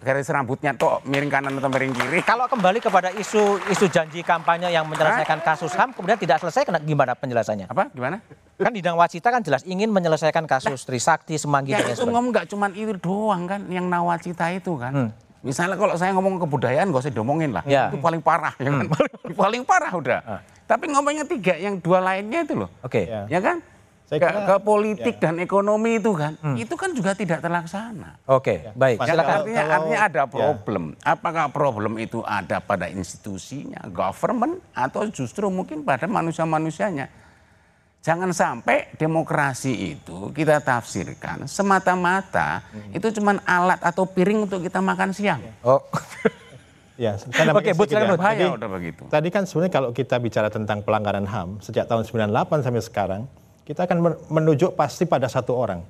[0.00, 2.20] garis rambutnya tuh miring kanan atau miring kiri.
[2.24, 6.80] Kalau kembali kepada isu isu janji kampanye yang menyelesaikan kasus HAM kemudian tidak selesai kena
[6.80, 7.68] gimana penjelasannya?
[7.68, 7.92] Apa?
[7.92, 8.20] Gimana?
[8.58, 12.46] Kan di Nawacita kan jelas ingin menyelesaikan kasus Trisakti, Semanggi Ya dan itu ngomong nggak
[12.50, 14.92] cuma itu doang kan, yang nawacita itu kan.
[14.92, 15.10] Hmm.
[15.38, 17.94] Misalnya kalau saya ngomong kebudayaan gak usah diomongin lah, Ya.
[17.94, 18.90] itu paling parah ya kan,
[19.38, 20.18] paling parah udah.
[20.66, 23.06] Tapi ngomongnya tiga, yang dua lainnya itu loh, Oke.
[23.06, 23.24] Ya.
[23.30, 23.62] ya kan?
[24.08, 28.16] Saya ke, kira- ke politik dan ekonomi itu kan, itu kan juga tidak terlaksana.
[28.24, 29.04] Oke, baik.
[29.04, 29.34] Ya, Silakan.
[29.36, 30.26] artinya, Kalau- artinya ada ya.
[30.26, 30.84] problem.
[31.04, 37.12] Apakah problem itu ada pada institusinya, government, atau justru mungkin pada manusia-manusianya?
[38.00, 42.62] Jangan sampai demokrasi itu kita tafsirkan semata-mata
[42.94, 45.44] itu cuman alat atau piring untuk kita makan siang.
[45.60, 45.84] Oh.
[46.98, 48.18] Ya, namanya Oke, sedikit silakan, ya.
[48.18, 49.02] Bahaya Jadi, udah begitu.
[49.06, 53.22] Tadi kan sebenarnya kalau kita bicara tentang pelanggaran HAM sejak tahun 98 sampai sekarang,
[53.68, 55.84] kita akan men- menunjuk pasti pada satu orang.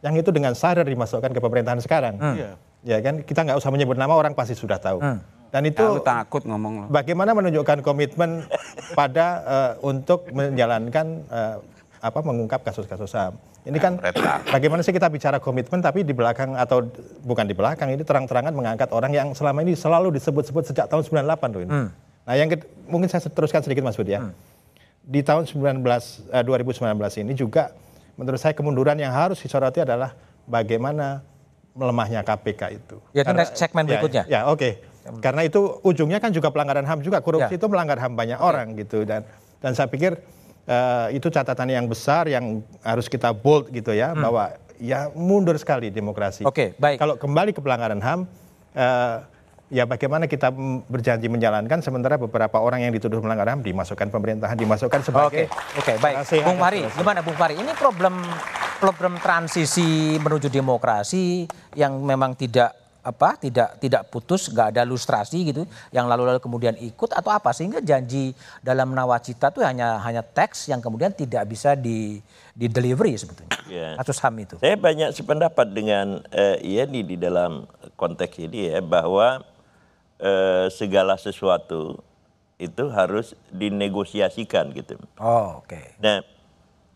[0.00, 2.14] Yang itu dengan sadar dimasukkan ke pemerintahan sekarang.
[2.14, 2.54] Iya.
[2.84, 5.02] Ya kan, kita nggak usah menyebut nama orang pasti sudah tahu.
[5.50, 6.84] Dan itu Ya, takut ngomong lo.
[6.88, 8.46] bagaimana menunjukkan komitmen
[8.98, 11.56] pada eh, untuk menjalankan eh,
[11.98, 13.34] apa mengungkap kasus-kasus HAM.
[13.64, 13.96] Ini kan
[14.44, 16.84] bagaimana sih kita bicara komitmen tapi di belakang atau
[17.22, 21.24] bukan di belakang ini terang-terangan mengangkat orang yang selama ini selalu disebut-sebut sejak tahun 98
[21.48, 21.72] tuh ini.
[22.24, 22.48] Nah, yang
[22.84, 24.26] mungkin saya teruskan sedikit Mas Budi ya.
[25.04, 25.84] Di tahun 19
[26.32, 27.76] eh, 2019 ini juga
[28.16, 30.16] menurut saya kemunduran yang harus disoroti adalah
[30.48, 31.20] bagaimana
[31.74, 32.96] melemahnya KPK itu.
[33.12, 34.22] Ya, itu Karena- next segmen ya, berikutnya.
[34.24, 34.80] Ya, oke.
[35.20, 37.20] Karena itu ujungnya kan juga pelanggaran HAM juga.
[37.20, 37.58] Korupsi Ya.
[37.60, 39.28] itu melanggar HAM banyak orang gitu dan
[39.60, 40.16] dan saya pikir
[40.64, 45.92] eh, itu catatan yang besar yang harus kita bold gitu ya bahwa ya mundur sekali
[45.92, 46.40] demokrasi.
[46.40, 46.48] Hmm.
[46.48, 46.96] Oke, baik.
[46.96, 48.24] Kalau kembali ke pelanggaran HAM
[48.72, 49.16] eh,
[49.68, 50.52] ya bagaimana kita
[50.86, 55.44] berjanji menjalankan sementara beberapa orang yang dituduh melanggar HAM dimasukkan pemerintahan dimasukkan Oke, sebagai
[55.76, 56.14] oke, baik.
[56.20, 56.98] penasehat Bung dan Fahri, seterusnya.
[57.00, 57.54] gimana Bung Fahri?
[57.56, 58.14] Ini problem
[58.76, 65.68] problem transisi menuju demokrasi yang memang tidak apa tidak tidak putus nggak ada lustrasi gitu
[65.92, 68.32] yang lalu-lalu kemudian ikut atau apa sehingga janji
[68.64, 73.96] dalam nawacita itu hanya hanya teks yang kemudian tidak bisa di di delivery sebetulnya Ya.
[73.96, 77.64] kasus ham itu Saya banyak sependapat dengan eh, Yeni di dalam
[77.96, 79.40] konteks ini ya bahwa
[80.16, 81.98] eh, segala sesuatu
[82.56, 84.94] itu harus dinegosiasikan gitu.
[85.16, 86.22] oh oke Nah,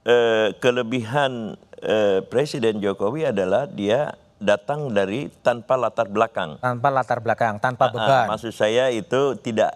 [0.03, 6.57] eh, kelebihan eh, Presiden Jokowi adalah dia datang dari tanpa latar belakang.
[6.59, 9.75] tanpa latar belakang tanpa Ah, beban maksud saya itu tidak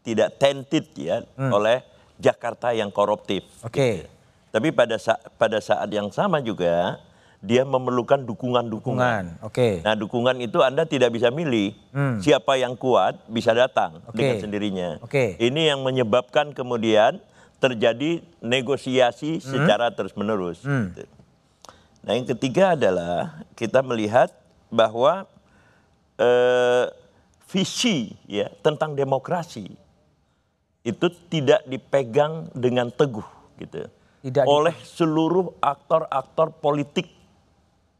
[0.00, 1.84] tidak tented ya oleh
[2.16, 3.44] Jakarta yang koruptif.
[3.60, 4.08] oke
[4.48, 6.96] Tapi pada saat pada saat yang sama juga
[7.44, 9.36] dia memerlukan dukungan-dukungan.
[9.36, 11.76] dukungan oke Nah, dukungan itu Anda tidak bisa milih
[12.24, 14.16] siapa yang kuat bisa datang Oke.
[14.16, 14.88] dengan sendirinya.
[15.04, 15.36] Oke.
[15.36, 17.20] Ini yang menyebabkan kemudian
[17.60, 20.64] terjadi negosiasi secara terus-menerus.
[20.64, 21.04] Gitu.
[22.04, 24.28] Nah, yang ketiga adalah kita melihat
[24.68, 25.24] bahwa
[26.20, 26.84] eh,
[27.48, 29.70] visi ya tentang demokrasi
[30.84, 33.24] itu tidak dipegang dengan teguh
[33.56, 33.88] gitu
[34.26, 37.08] Tidak oleh seluruh aktor-aktor politik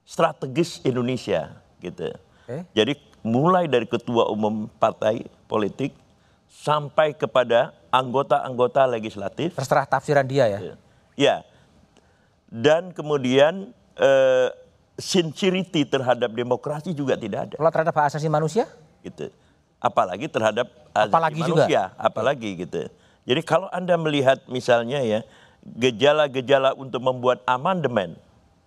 [0.05, 2.13] strategis Indonesia gitu.
[2.45, 2.69] Oke.
[2.77, 2.93] Jadi
[3.25, 5.97] mulai dari ketua umum partai politik
[6.49, 10.77] sampai kepada anggota-anggota legislatif terserah tafsiran dia ya
[11.15, 11.47] Ya.
[12.51, 14.49] Dan kemudian eh,
[14.99, 18.67] sincerity terhadap demokrasi juga tidak ada kalau terhadap hak asasi manusia
[19.03, 19.31] gitu.
[19.83, 21.65] Apalagi terhadap asasi Apalagi juga.
[21.67, 22.83] manusia, apalagi gitu.
[23.25, 25.21] Jadi kalau Anda melihat misalnya ya
[25.65, 28.15] gejala-gejala untuk membuat amandemen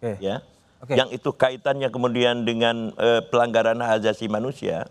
[0.02, 0.18] Oke.
[0.18, 0.42] ya
[0.78, 0.94] Oke.
[0.94, 4.86] yang itu kaitannya kemudian dengan eh, pelanggaran hak asasi manusia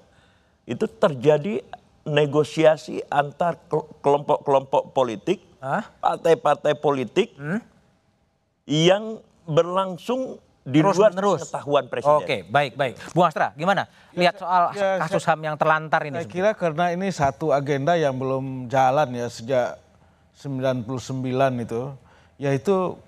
[0.65, 1.63] itu terjadi
[2.03, 5.43] negosiasi antar kel- kelompok-kelompok politik,
[5.97, 7.59] partai-partai politik Hmm?
[8.65, 11.47] yang berlangsung di Terus luar menerus.
[11.47, 12.19] pengetahuan presiden.
[12.21, 12.95] Oke, baik, baik.
[13.11, 13.87] Bu Astra, gimana?
[14.13, 16.15] Lihat soal ya, kasus HAM yang terlantar ini.
[16.17, 19.79] Saya kira karena ini satu agenda yang belum jalan ya sejak
[20.35, 20.83] 99
[21.61, 21.95] itu,
[22.37, 22.99] yaitu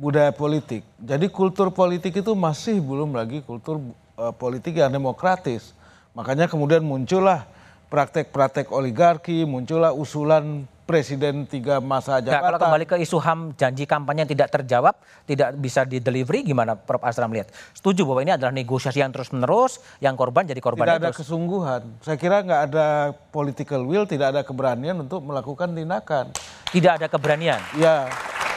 [0.00, 0.80] budaya politik.
[0.96, 3.84] Jadi kultur politik itu masih belum lagi kultur
[4.16, 5.76] eh, politik yang demokratis.
[6.16, 7.44] Makanya kemudian muncullah
[7.92, 12.66] praktek-praktek oligarki, muncullah usulan presiden tiga masa Nah, kalau jabatan.
[12.66, 16.98] kembali ke isu HAM janji kampanye yang tidak terjawab, tidak bisa di delivery, gimana Prof.
[17.06, 17.46] Astra melihat?
[17.76, 21.22] Setuju bahwa ini adalah negosiasi yang terus-menerus, yang korban jadi korban tidak ada terus.
[21.22, 21.82] kesungguhan.
[22.02, 26.34] Saya kira nggak ada political will, tidak ada keberanian untuk melakukan tindakan.
[26.74, 27.62] Tidak ada keberanian.
[27.78, 28.10] Ya,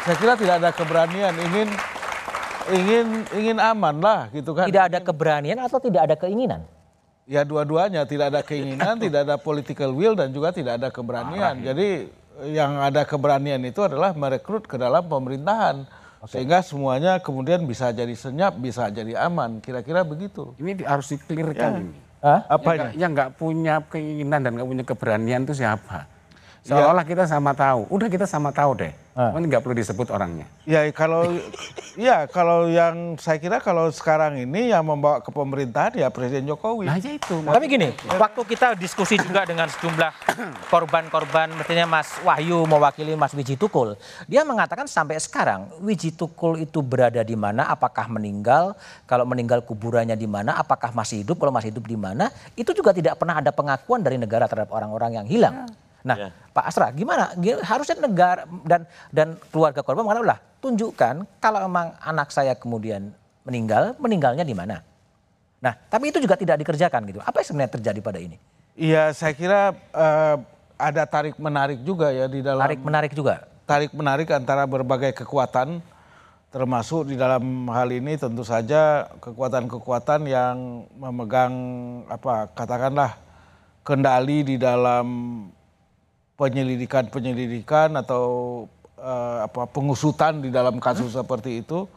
[0.04, 1.68] saya kira tidak ada keberanian ingin
[2.70, 4.68] ingin ingin aman lah gitu kan.
[4.68, 6.64] Tidak ada keberanian atau tidak ada keinginan?
[7.24, 11.56] Ya dua-duanya tidak ada keinginan, tidak ada political will dan juga tidak ada keberanian.
[11.64, 12.12] Jadi
[12.52, 15.88] yang ada keberanian itu adalah merekrut ke dalam pemerintahan
[16.24, 19.60] sehingga semuanya kemudian bisa jadi senyap, bisa jadi aman.
[19.60, 20.52] Kira-kira begitu.
[20.56, 21.96] Ini harus dikelirkan ini.
[22.20, 22.48] Hah?
[22.48, 22.56] Apanya?
[22.56, 26.08] Yang nggak- Yang nggak punya keinginan dan nggak punya keberanian itu siapa?
[26.64, 27.92] Seolah-olah kita sama tahu.
[27.92, 28.94] Udah kita sama tahu deh.
[29.14, 30.50] Ini nggak perlu disebut orangnya.
[30.66, 31.28] Ya kalau
[31.94, 36.90] ya kalau yang saya kira kalau sekarang ini yang membawa ke pemerintahan ya Presiden Jokowi.
[36.90, 37.36] Nah ya itu.
[37.46, 40.12] Tapi gini, waktu kita diskusi juga dengan sejumlah
[40.74, 43.94] korban-korban, mestinya Mas Wahyu mewakili Mas Wiji Tukul,
[44.26, 48.74] dia mengatakan sampai sekarang Wiji Tukul itu berada di mana, apakah meninggal,
[49.06, 52.90] kalau meninggal kuburannya di mana, apakah masih hidup, kalau masih hidup di mana, itu juga
[52.90, 55.70] tidak pernah ada pengakuan dari negara terhadap orang-orang yang hilang.
[56.02, 56.30] Nah, Ya.
[56.54, 57.34] Pak Asra, gimana?
[57.36, 63.10] Gi- Harusnya negara dan dan keluarga korban mengatakan, lah tunjukkan kalau emang anak saya kemudian
[63.44, 64.86] meninggal, meninggalnya di mana.
[65.60, 67.20] Nah, tapi itu juga tidak dikerjakan gitu.
[67.20, 68.38] Apa yang sebenarnya terjadi pada ini?
[68.74, 70.36] Iya, saya kira eh,
[70.78, 73.50] ada tarik menarik juga ya di dalam Tarik menarik juga.
[73.64, 75.80] tarik menarik antara berbagai kekuatan
[76.52, 81.54] termasuk di dalam hal ini tentu saja kekuatan-kekuatan yang memegang
[82.06, 83.16] apa katakanlah
[83.82, 85.08] kendali di dalam
[86.44, 88.24] penyelidikan-penyelidikan atau
[89.00, 91.88] eh, apa pengusutan di dalam kasus seperti itu.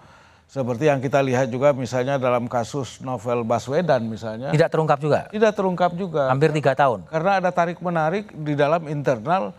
[0.46, 4.54] Seperti yang kita lihat juga misalnya dalam kasus novel Baswedan misalnya.
[4.54, 5.26] Tidak terungkap juga.
[5.26, 6.30] tidak terungkap juga.
[6.30, 7.02] Hampir tiga tahun.
[7.06, 9.50] karena ada tarik menarik di dalam internal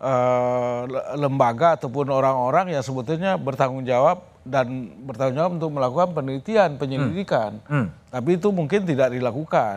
[0.00, 0.80] eh,
[1.14, 4.64] lembaga ataupun orang-orang yang sebetulnya bertanggung jawab dan
[5.04, 7.60] bertanggung jawab untuk melakukan penelitian penyelidikan.
[8.08, 9.76] Tapi itu mungkin tidak dilakukan.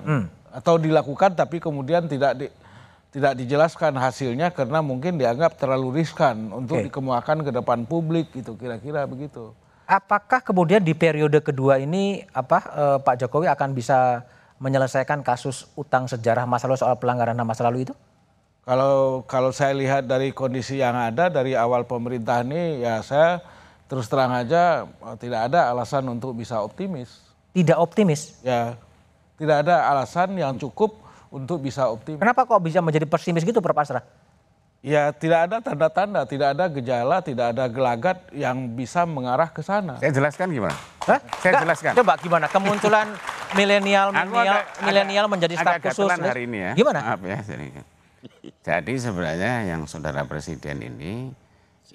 [0.50, 2.54] Atau dilakukan tapi kemudian tidak di-
[3.14, 6.90] tidak dijelaskan hasilnya karena mungkin dianggap terlalu riskan untuk Oke.
[6.90, 9.54] dikemukakan ke depan publik gitu kira-kira begitu.
[9.86, 14.26] Apakah kemudian di periode kedua ini apa eh, Pak Jokowi akan bisa
[14.58, 17.94] menyelesaikan kasus utang sejarah masa lalu soal pelanggaran HAM masa lalu itu?
[18.66, 23.46] Kalau kalau saya lihat dari kondisi yang ada dari awal pemerintah ini ya saya
[23.86, 27.22] terus terang aja eh, tidak ada alasan untuk bisa optimis.
[27.54, 28.42] Tidak optimis.
[28.42, 28.74] Ya
[29.38, 31.03] tidak ada alasan yang cukup
[31.34, 32.22] untuk bisa optimis.
[32.22, 33.74] Kenapa kok bisa menjadi pesimis gitu Prof.
[33.82, 34.06] Asra?
[34.84, 39.98] Ya tidak ada tanda-tanda, tidak ada gejala, tidak ada gelagat yang bisa mengarah ke sana.
[39.98, 40.76] Saya jelaskan gimana?
[41.08, 41.24] Hah?
[41.40, 41.92] Saya Nggak, jelaskan.
[41.98, 43.08] Coba gimana kemunculan
[43.58, 44.12] milenial
[44.84, 46.12] milenial menjadi staf khusus.
[46.12, 46.72] hari ini ya.
[46.76, 47.00] Gimana?
[47.00, 47.40] Maaf ya.
[47.48, 47.68] Jadi,
[48.60, 51.32] jadi sebenarnya yang saudara presiden ini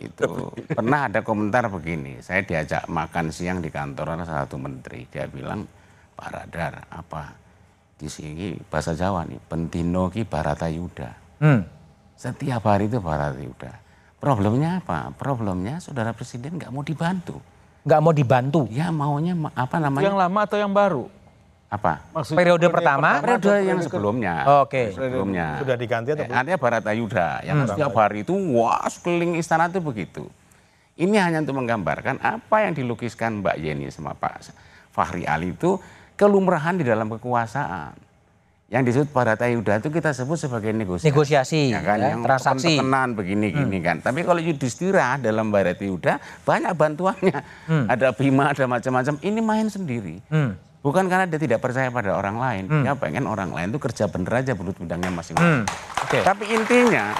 [0.00, 0.48] itu
[0.80, 2.24] pernah ada komentar begini.
[2.24, 5.04] Saya diajak makan siang di kantor salah satu menteri.
[5.12, 5.68] Dia bilang,
[6.16, 7.47] Pak Radar, apa
[7.98, 11.10] di sini bahasa Jawa nih, pentino ki baratayuda.
[11.42, 11.66] Hmm.
[12.14, 13.74] Setiap hari itu baratayuda.
[14.18, 15.10] Problemnya apa?
[15.12, 17.38] Problemnya saudara presiden nggak mau dibantu.
[17.82, 18.60] Nggak mau dibantu.
[18.70, 20.10] Ya maunya ma- apa Yang namanya?
[20.26, 21.04] lama atau yang baru?
[21.68, 22.00] Apa?
[22.10, 23.08] Maksudnya Periode pertama?
[23.20, 24.64] Periode yang sebelumnya.
[24.64, 24.90] Oke.
[24.90, 25.60] Sebelumnya.
[25.60, 30.24] Sudah diganti atau Eh, Artinya Baratayuda yang setiap hari itu wah sekeliling istana itu begitu.
[30.96, 34.50] Ini hanya untuk menggambarkan apa yang dilukiskan Mbak Yeni sama Pak
[34.90, 35.78] Fahri Ali itu
[36.18, 38.10] kelumrahan di dalam kekuasaan.
[38.68, 41.08] Yang disebut Baratayuda itu kita sebut sebagai negosiasi.
[41.08, 42.76] Negosiasi, Ya kan, ya, yang transaksi.
[42.76, 44.04] tekenan begini-gini kan.
[44.04, 47.40] Tapi kalau Yudhistira dalam Baratayuda banyak bantuannya.
[47.88, 49.16] Ada Bima, ada macam-macam.
[49.24, 50.20] Ini main sendiri.
[50.78, 52.62] Bukan karena dia tidak percaya pada orang lain.
[52.84, 55.64] Dia pengen orang lain itu kerja bener aja belut bidangnya masing-masing.
[56.04, 56.20] Oke.
[56.20, 57.16] Tapi intinya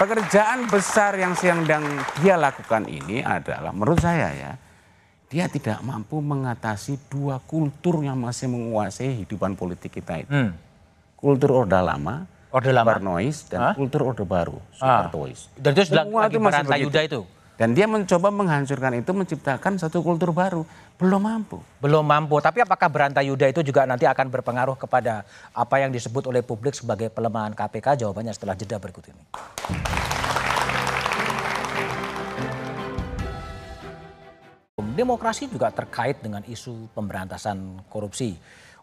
[0.00, 1.84] pekerjaan besar yang sedang
[2.24, 4.50] dia lakukan ini adalah menurut saya ya
[5.30, 10.30] dia tidak mampu mengatasi dua kultur yang masih menguasai hidupan politik kita itu.
[10.30, 10.50] Hmm.
[11.14, 12.88] Kultur Orde Lama, Orde Lama.
[12.90, 13.74] Parnois, dan Hah?
[13.78, 15.06] kultur Orde Baru, Ah.
[15.06, 15.46] Soehartois.
[15.54, 16.98] Dan itu sedang Semua itu masih begitu.
[16.98, 17.20] itu.
[17.54, 20.64] Dan dia mencoba menghancurkan itu, menciptakan satu kultur baru.
[20.96, 21.60] Belum mampu.
[21.76, 22.40] Belum mampu.
[22.40, 27.12] Tapi apakah Barantayuda itu juga nanti akan berpengaruh kepada apa yang disebut oleh publik sebagai
[27.12, 28.00] pelemahan KPK?
[28.00, 29.22] Jawabannya setelah jeda berikut ini.
[34.82, 38.36] Demokrasi juga terkait dengan isu pemberantasan korupsi.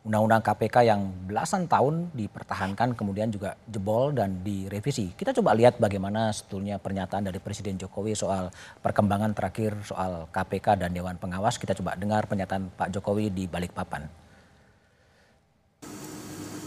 [0.07, 5.11] Undang-undang KPK yang belasan tahun dipertahankan kemudian juga jebol dan direvisi.
[5.11, 8.47] Kita coba lihat bagaimana sebetulnya pernyataan dari Presiden Jokowi soal
[8.79, 11.59] perkembangan terakhir soal KPK dan Dewan Pengawas.
[11.59, 14.07] Kita coba dengar pernyataan Pak Jokowi di Balikpapan.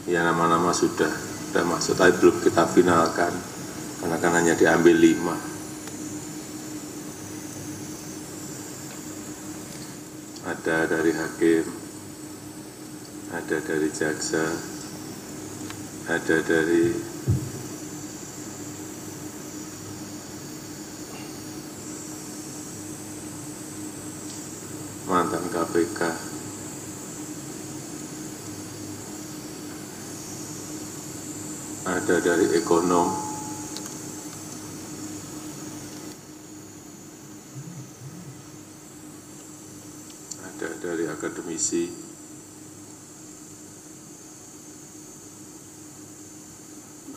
[0.05, 1.09] Ya nama-nama sudah
[1.51, 3.33] sudah masuk tapi belum kita finalkan
[4.05, 5.35] karena kan hanya diambil lima.
[10.41, 11.67] Ada dari hakim,
[13.35, 14.47] ada dari jaksa,
[16.09, 16.97] ada dari
[25.05, 26.31] mantan KPK.
[31.91, 33.09] ada dari ekonom,
[40.39, 41.93] ada dari akademisi,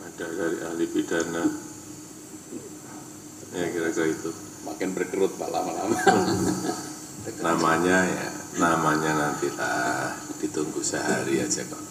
[0.04, 1.44] ada dari ahli pidana,
[3.56, 4.30] ya kira-kira itu.
[4.64, 5.96] makin berkerut pak lama-lama.
[7.44, 8.28] Namanya ya,
[8.60, 11.84] namanya nanti lah ditunggu sehari aja kok.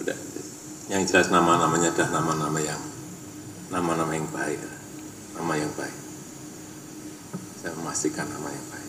[0.00, 0.16] Udah,
[0.88, 2.80] yang jelas nama-namanya adalah nama-nama yang
[3.68, 4.60] nama-nama yang baik,
[5.36, 5.98] nama yang baik.
[7.60, 8.87] Saya memastikan nama yang baik.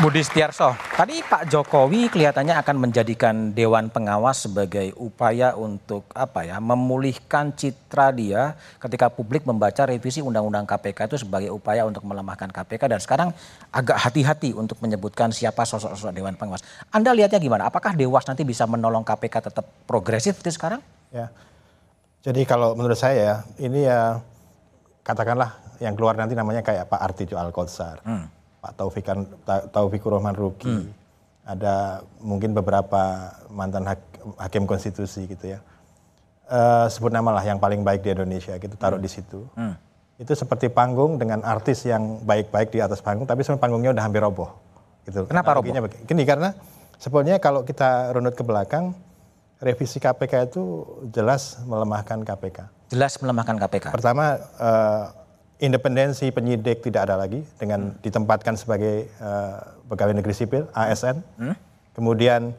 [0.00, 6.56] Budi Setiarso, tadi Pak Jokowi kelihatannya akan menjadikan Dewan Pengawas sebagai upaya untuk apa ya
[6.56, 12.96] memulihkan citra dia ketika publik membaca revisi Undang-Undang KPK itu sebagai upaya untuk melemahkan KPK
[12.96, 13.28] dan sekarang
[13.68, 16.64] agak hati-hati untuk menyebutkan siapa sosok-sosok Dewan Pengawas.
[16.88, 17.68] Anda lihatnya gimana?
[17.68, 20.80] Apakah Dewas nanti bisa menolong KPK tetap progresif seperti sekarang?
[21.12, 21.28] Ya.
[22.24, 24.16] Jadi kalau menurut saya ya, ini ya
[25.04, 28.00] katakanlah yang keluar nanti namanya kayak Pak Artijo Alkotsar,
[28.60, 30.68] Pak Taufikan Ta- Taufikur Rahman Ruki,
[31.42, 31.74] ada
[32.20, 33.02] mungkin beberapa
[33.48, 34.06] mantan hak-
[34.38, 35.60] hakim konstitusi gitu ya.
[36.46, 39.46] eh, sebut nama lah yang paling baik di Indonesia gitu taruh di situ.
[40.16, 44.18] Itu seperti panggung dengan artis yang baik-baik di atas panggung, tapi sebenarnya panggungnya udah hampir
[44.18, 44.50] roboh.
[45.02, 45.24] Gitu.
[45.24, 45.70] Kenapa roboh?
[46.02, 46.52] Gini karena
[46.96, 48.92] sebetulnya kalau kita runut ke belakang,
[49.58, 50.62] revisi KPK itu
[51.08, 52.66] jelas melemahkan KPK.
[52.90, 53.94] Jelas melemahkan KPK.
[53.94, 55.04] Pertama eh,
[55.60, 59.56] independensi penyidik tidak ada lagi dengan ditempatkan sebagai eh,
[59.86, 61.20] pegawai negeri sipil ASN.
[61.92, 62.56] Kemudian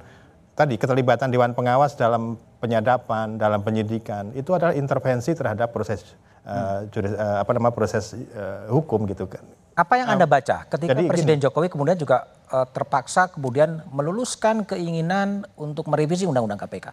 [0.53, 6.05] tadi keterlibatan dewan pengawas dalam penyadapan, dalam penyidikan itu adalah intervensi terhadap proses
[6.45, 9.41] eh, juris- eh, apa nama proses eh, hukum gitu kan.
[9.73, 15.49] Apa yang Anda baca ketika jadi Presiden Jokowi kemudian juga eh, terpaksa kemudian meluluskan keinginan
[15.57, 16.87] untuk merevisi Undang-Undang KPK?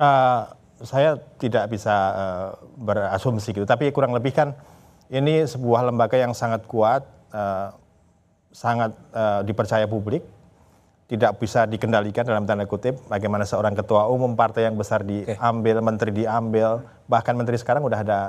[0.00, 0.42] Eh,
[0.80, 2.48] saya tidak bisa eh,
[2.80, 4.56] berasumsi gitu, tapi kurang lebih kan
[5.10, 7.02] ini sebuah lembaga yang sangat kuat,
[7.34, 7.68] eh,
[8.54, 10.22] sangat eh, dipercaya publik,
[11.10, 12.94] tidak bisa dikendalikan dalam tanda kutip.
[13.10, 18.20] Bagaimana seorang ketua umum partai yang besar diambil, menteri diambil, bahkan menteri sekarang udah ada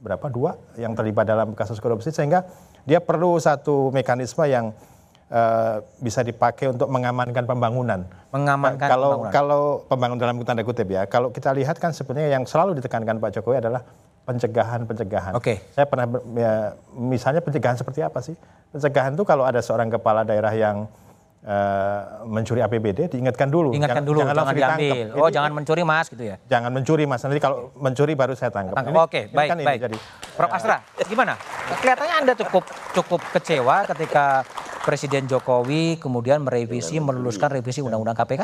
[0.00, 2.44] berapa dua yang terlibat dalam kasus korupsi, sehingga
[2.84, 4.76] dia perlu satu mekanisme yang
[5.32, 8.04] eh, bisa dipakai untuk mengamankan pembangunan.
[8.28, 9.32] Mengamankan kalau pembangunan.
[9.32, 13.40] kalau pembangunan dalam tanda kutip ya, kalau kita lihat kan sebenarnya yang selalu ditekankan Pak
[13.40, 13.80] Jokowi adalah
[14.24, 15.32] pencegahan pencegahan.
[15.34, 15.58] Oke.
[15.72, 16.06] Saya pernah
[16.36, 16.52] ya,
[16.94, 18.36] misalnya pencegahan seperti apa sih?
[18.70, 20.86] Pencegahan itu kalau ada seorang kepala daerah yang
[21.40, 23.72] eh, mencuri APBD diingatkan dulu.
[23.72, 24.78] Ingatkan dulu, jangan, langsung ditangkap.
[24.78, 25.06] diambil.
[25.16, 26.36] Oh, Ini- jangan mencuri mas gitu ya.
[26.46, 27.20] jangan mencuri mas.
[27.24, 28.76] Nanti kalau mencuri baru saya tangkap.
[28.76, 28.92] Tangkap.
[28.92, 29.78] Ini- Oke, ini baik, kan ini, baik.
[29.88, 29.96] jadi,
[30.36, 30.76] Prof Asra,
[31.08, 31.34] gimana?
[31.80, 34.44] Kelihatannya Anda cukup cukup kecewa ketika
[34.80, 38.42] Presiden Jokowi kemudian merevisi, meluluskan revisi Undang-Undang KPK?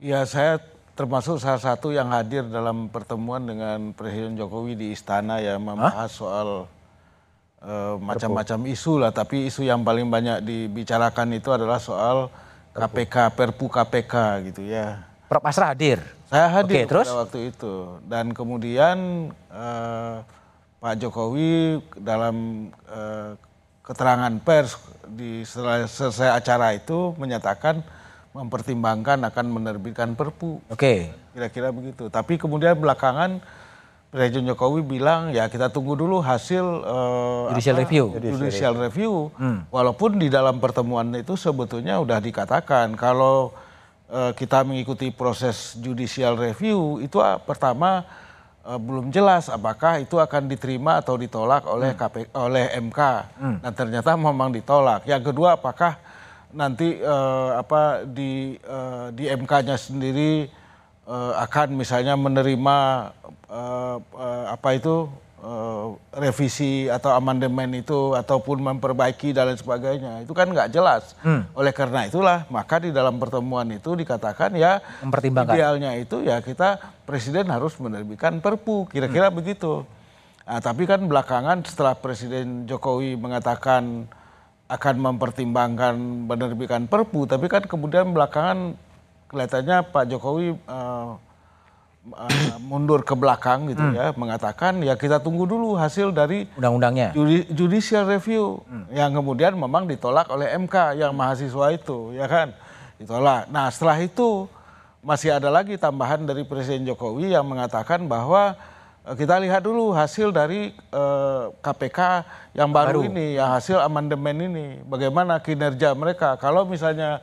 [0.00, 0.60] Ya saya
[0.94, 6.70] termasuk salah satu yang hadir dalam pertemuan dengan Presiden Jokowi di istana ya membahas soal
[7.62, 9.10] eh, macam-macam isu lah.
[9.10, 12.30] Tapi isu yang paling banyak dibicarakan itu adalah soal
[12.74, 14.14] KPK, Perpu KPK
[14.50, 15.02] gitu ya.
[15.26, 15.98] Prof Asra hadir.
[16.30, 17.06] Saya hadir Oke, terus?
[17.10, 17.74] pada waktu itu
[18.06, 18.96] dan kemudian
[19.50, 20.16] eh,
[20.78, 23.30] Pak Jokowi dalam eh,
[23.84, 27.84] keterangan pers di setelah selesai acara itu menyatakan
[28.34, 30.58] mempertimbangkan akan menerbitkan Perpu.
[30.66, 31.14] Oke.
[31.30, 32.10] Kira-kira begitu.
[32.10, 33.38] Tapi kemudian belakangan
[34.14, 38.04] Presiden Jokowi bilang ya kita tunggu dulu hasil eh, Judicial review.
[38.14, 39.12] judicial review.
[39.74, 43.50] Walaupun di dalam pertemuan itu sebetulnya udah dikatakan kalau
[44.10, 48.06] eh, kita mengikuti proses judicial review itu ah, pertama
[48.62, 53.00] eh, belum jelas apakah itu akan diterima atau ditolak oleh KP, oleh MK.
[53.66, 55.10] Dan ternyata memang ditolak.
[55.10, 55.98] Yang kedua apakah
[56.54, 60.46] nanti eh, apa di eh, di MK-nya sendiri
[61.04, 62.76] eh, akan misalnya menerima
[63.50, 65.10] eh, eh, apa itu
[65.42, 65.86] eh,
[66.16, 71.18] revisi atau amandemen itu ataupun memperbaiki dan lain sebagainya itu kan nggak jelas.
[71.52, 75.52] Oleh karena itulah maka di dalam pertemuan itu dikatakan ya Mempertimbangkan.
[75.58, 79.82] idealnya itu ya kita presiden harus menerbitkan Perpu kira-kira begitu.
[80.44, 84.04] Nah, tapi kan belakangan setelah Presiden Jokowi mengatakan
[84.74, 85.94] akan mempertimbangkan
[86.26, 88.74] menerbitkan Perpu, tapi kan kemudian belakangan
[89.30, 91.10] kelihatannya Pak Jokowi eh,
[92.60, 97.16] mundur ke belakang gitu ya, mengatakan ya kita tunggu dulu hasil dari Undang-undangnya.
[97.16, 98.60] judi- judicial review.
[98.92, 102.52] Yang kemudian memang ditolak oleh MK yang mahasiswa itu ya kan?
[103.00, 103.48] Ditolak.
[103.48, 104.44] Nah setelah itu
[105.00, 108.52] masih ada lagi tambahan dari Presiden Jokowi yang mengatakan bahwa
[109.12, 112.24] kita lihat dulu hasil dari eh, KPK
[112.56, 116.40] yang baru, ini, yang hasil amandemen ini, bagaimana kinerja mereka.
[116.40, 117.20] Kalau misalnya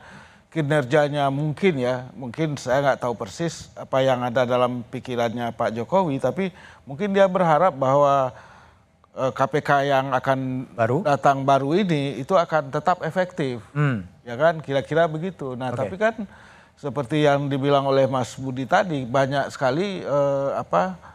[0.54, 6.22] kinerjanya mungkin ya, mungkin saya nggak tahu persis apa yang ada dalam pikirannya Pak Jokowi,
[6.22, 6.54] tapi
[6.86, 8.30] mungkin dia berharap bahwa
[9.18, 11.02] eh, KPK yang akan Baru?
[11.02, 13.58] datang baru ini itu akan tetap efektif,
[14.22, 14.62] ya kan?
[14.62, 15.58] Kira-kira begitu.
[15.58, 16.14] Nah, tapi kan
[16.78, 21.10] seperti yang dibilang oleh Mas Budi tadi, banyak sekali eh, apa eh,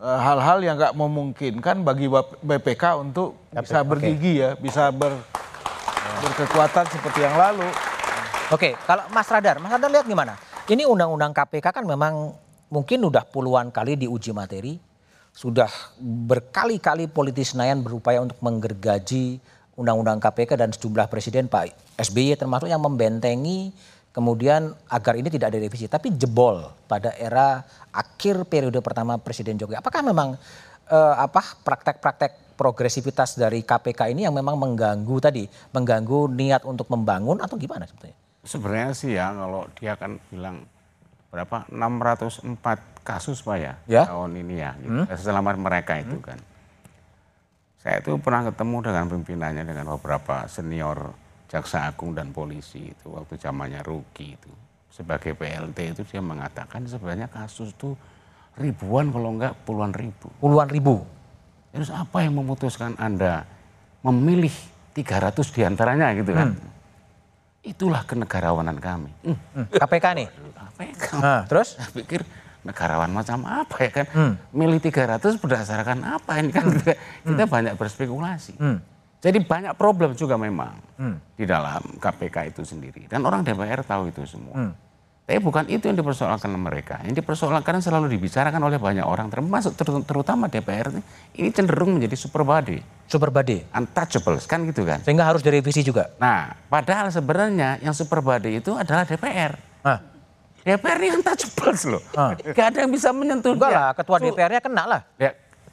[0.00, 2.08] hal-hal yang nggak memungkinkan bagi
[2.40, 5.12] BPK untuk bisa bergigi ya, bisa ber,
[6.24, 7.68] berkekuatan seperti yang lalu.
[8.50, 10.34] Oke, kalau Mas Radar, Mas Radar lihat gimana?
[10.66, 12.34] Ini undang-undang KPK kan memang
[12.72, 14.80] mungkin udah puluhan kali diuji materi,
[15.30, 15.70] sudah
[16.00, 19.38] berkali-kali politis Senayan berupaya untuk menggergaji
[19.78, 23.72] undang-undang KPK dan sejumlah presiden Pak SBY termasuk yang membentengi
[24.10, 27.62] kemudian agar ini tidak direvisi, tapi jebol pada era
[27.94, 29.78] akhir periode pertama Presiden Jokowi.
[29.78, 30.34] Apakah memang
[30.90, 37.40] eh, apa praktek-praktek progresivitas dari KPK ini yang memang mengganggu tadi, mengganggu niat untuk membangun
[37.40, 38.18] atau gimana sebetulnya?
[38.44, 40.64] Sebenarnya sih ya kalau dia kan bilang
[41.30, 44.02] berapa 604 kasus pak ya, Ya.
[44.04, 45.06] tahun ini ya gitu.
[45.24, 46.36] selama mereka itu kan.
[47.80, 51.16] Saya itu pernah ketemu dengan pimpinannya dengan beberapa senior
[51.50, 54.52] jaksa agung dan polisi itu waktu zamannya Ruki itu
[54.90, 57.98] sebagai PLT itu dia mengatakan sebenarnya kasus itu
[58.58, 60.30] ribuan kalau enggak puluhan ribu.
[60.38, 61.02] Puluhan ribu.
[61.70, 63.46] Terus apa yang memutuskan Anda
[64.02, 64.52] memilih
[64.92, 66.54] 300 di antaranya gitu kan?
[66.54, 66.70] Hmm.
[67.62, 69.10] Itulah kenegarawanan kami.
[69.22, 70.28] Hmm, Hmm, KPK nih.
[70.30, 71.04] KPK.
[71.22, 71.78] Nah, terus?
[71.78, 72.20] Saya pikir
[72.66, 74.06] negarawan macam apa ya kan?
[74.10, 74.32] Hmm.
[74.50, 78.58] Milih 300 berdasarkan apa ini kan kita, kita banyak berspekulasi.
[78.58, 78.82] Hmm.
[79.20, 81.20] Jadi banyak problem juga memang Hmm.
[81.34, 83.04] di dalam KPK itu sendiri.
[83.04, 84.56] Dan orang DPR tahu itu semua.
[84.56, 84.72] Hmm.
[85.20, 86.98] Tapi bukan itu yang dipersoalkan mereka.
[87.04, 91.02] Yang dipersoalkan selalu dibicarakan oleh banyak orang, termasuk ter- terutama DPR ini,
[91.36, 93.62] ini cenderung menjadi super body, Super body.
[93.70, 94.98] untouchables kan gitu kan.
[94.98, 96.10] Sehingga harus direvisi juga.
[96.18, 99.54] Nah, padahal sebenarnya yang super body itu adalah DPR.
[99.80, 99.98] Nah,
[100.60, 102.02] DPR ini untouchables loh.
[102.12, 102.34] Ah.
[102.34, 103.78] Gak ada yang bisa menyentuh enggak dia.
[103.78, 105.00] lah, ketua DPR-nya kena lah.
[105.14, 105.30] Ya,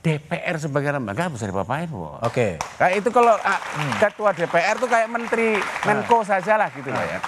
[0.09, 2.15] DPR sebagai lembaga bisa dipapain, Bu.
[2.21, 2.55] Oke.
[2.73, 3.59] Kayak itu kalau ah,
[3.97, 7.19] ketua DPR tuh kayak menteri Menko saja lah gitu loh ya.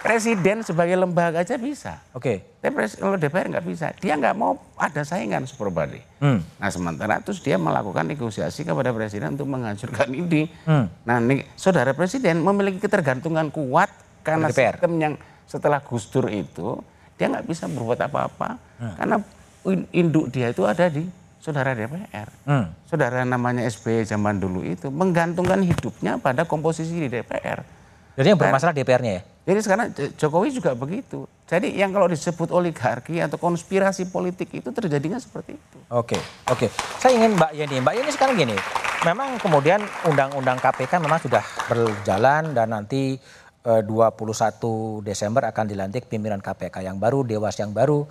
[0.00, 2.02] Presiden sebagai lembaga aja bisa.
[2.10, 2.42] Oke.
[2.58, 6.02] Tapi pres- kalau DPR nggak bisa, dia nggak mau ada saingan super body.
[6.18, 6.42] Hmm.
[6.56, 10.50] Nah sementara terus dia melakukan negosiasi kepada presiden untuk menghancurkan ini.
[10.64, 10.90] Hmm.
[11.04, 14.74] Nah nih, saudara presiden memiliki ketergantungan kuat karena DPR.
[14.74, 15.14] sistem yang
[15.44, 16.82] setelah Gus Dur itu
[17.14, 18.94] dia nggak bisa berbuat apa-apa Hmm.
[18.96, 19.16] karena
[19.64, 21.06] in- induk dia itu ada di
[21.42, 22.28] saudara DPR.
[22.46, 22.70] Hmm.
[22.86, 27.66] Saudara namanya SBY zaman dulu itu menggantungkan hidupnya pada komposisi di DPR.
[28.14, 29.22] Jadi yang bermasalah DPR-nya ya?
[29.42, 31.26] Jadi sekarang Jokowi juga begitu.
[31.50, 35.78] Jadi yang kalau disebut oligarki atau konspirasi politik itu terjadinya seperti itu.
[35.90, 36.14] Oke,
[36.46, 36.70] oke.
[37.02, 37.76] Saya ingin Mbak Yeni.
[37.82, 38.56] Mbak Yeni sekarang gini,
[39.02, 43.18] memang kemudian undang-undang KPK memang sudah berjalan dan nanti
[43.66, 48.06] eh, 21 Desember akan dilantik pimpinan KPK yang baru, Dewas yang baru.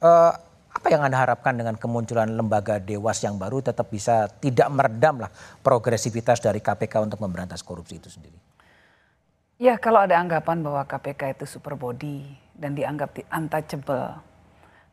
[0.00, 0.32] Eh,
[0.82, 5.30] apa yang Anda harapkan dengan kemunculan lembaga Dewas yang baru tetap bisa tidak meredam lah
[5.62, 8.34] progresivitas dari KPK untuk memberantas korupsi itu sendiri?
[9.62, 12.26] Ya kalau ada anggapan bahwa KPK itu super body
[12.58, 14.34] dan dianggap di- untouchable.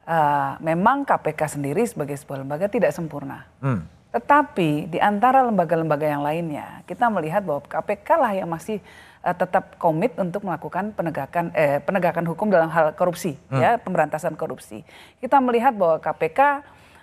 [0.10, 3.50] eh, memang KPK sendiri sebagai sebuah lembaga tidak sempurna.
[3.62, 3.86] Hmm.
[4.10, 8.82] Tetapi di antara lembaga-lembaga yang lainnya, kita melihat bahwa KPK lah yang masih
[9.26, 14.84] eh, tetap komit untuk melakukan penegakan eh, penegakan hukum dalam hal korupsi, ya pemberantasan korupsi.
[15.20, 16.40] Kita melihat bahwa KPK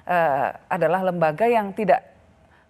[0.09, 2.05] eh, adalah lembaga yang tidak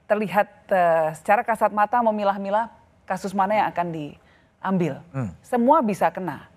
[0.06, 2.70] terlihat eh, secara kasat mata memilah-milah
[3.06, 4.94] kasus mana yang akan diambil.
[5.42, 6.50] Semua bisa kena.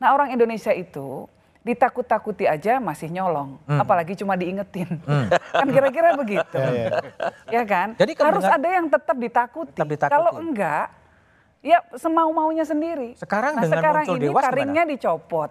[0.00, 1.28] Nah orang Indonesia itu
[1.62, 4.98] ditakut-takuti aja masih nyolong, apalagi cuma diingetin.
[5.62, 6.58] kan kira-kira begitu.
[7.54, 7.94] ya kan?
[7.94, 9.70] Jadi Harus ada yang tetap ditakuti.
[9.70, 10.14] Tetap ditakuti.
[10.18, 10.90] Kalau enggak,
[11.62, 13.14] ya semau-maunya sendiri.
[13.16, 15.50] Sekarang nah, dengan sekarang muncul ini Dewas taringnya dicopot.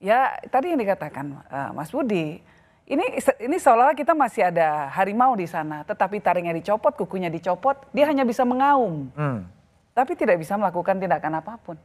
[0.00, 2.40] Ya tadi yang dikatakan eh, Mas Budi,
[2.88, 3.04] ini
[3.40, 8.24] ini seolah-olah kita masih ada harimau di sana, tetapi taringnya dicopot, kukunya dicopot, dia hanya
[8.24, 9.44] bisa mengaum, Hmm.
[9.92, 11.76] tapi tidak bisa melakukan tindakan apa pun.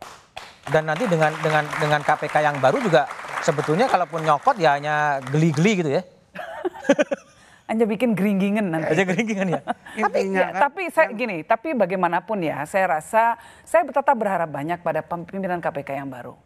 [0.72, 3.05] Dan nanti dengan dengan dengan KPK yang baru juga
[3.43, 6.03] sebetulnya kalaupun nyokot ya hanya geli-geli gitu ya.
[7.66, 8.93] Hanya bikin geringgingan nanti.
[8.93, 9.61] Aja geringan ya.
[10.05, 14.86] tapi ya, kan- tapi saya gini, tapi bagaimanapun ya, saya rasa saya tetap berharap banyak
[14.86, 16.38] pada pimpinan KPK yang baru.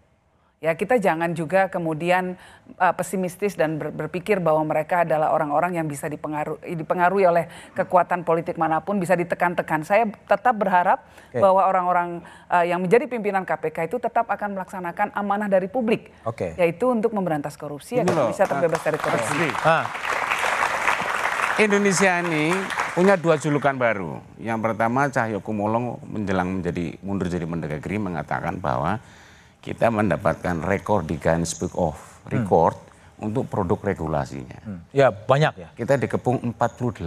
[0.59, 2.35] Ya kita jangan juga kemudian
[2.75, 7.47] uh, pesimistis dan ber- berpikir bahwa mereka adalah orang-orang yang bisa dipengaruhi, dipengaruhi oleh
[7.79, 9.87] kekuatan politik mana pun bisa ditekan-tekan.
[9.87, 11.39] Saya tetap berharap Oke.
[11.39, 12.09] bahwa orang-orang
[12.51, 16.51] uh, yang menjadi pimpinan KPK itu tetap akan melaksanakan amanah dari publik, Oke.
[16.59, 19.47] yaitu untuk memberantas korupsi agar bisa terbebas dari korupsi.
[19.63, 19.87] Ah,
[21.59, 22.55] Indonesia ini
[22.95, 24.23] punya dua julukan baru.
[24.39, 28.95] Yang pertama Cahyo Kumolo menjelang menjadi mundur jadi Mendagri mengatakan bahwa
[29.59, 31.99] kita mendapatkan rekor di Guinness Book of
[32.31, 32.79] Record
[33.19, 34.55] untuk produk regulasinya.
[34.95, 35.69] ya banyak ya.
[35.75, 37.03] Kita dikepung 48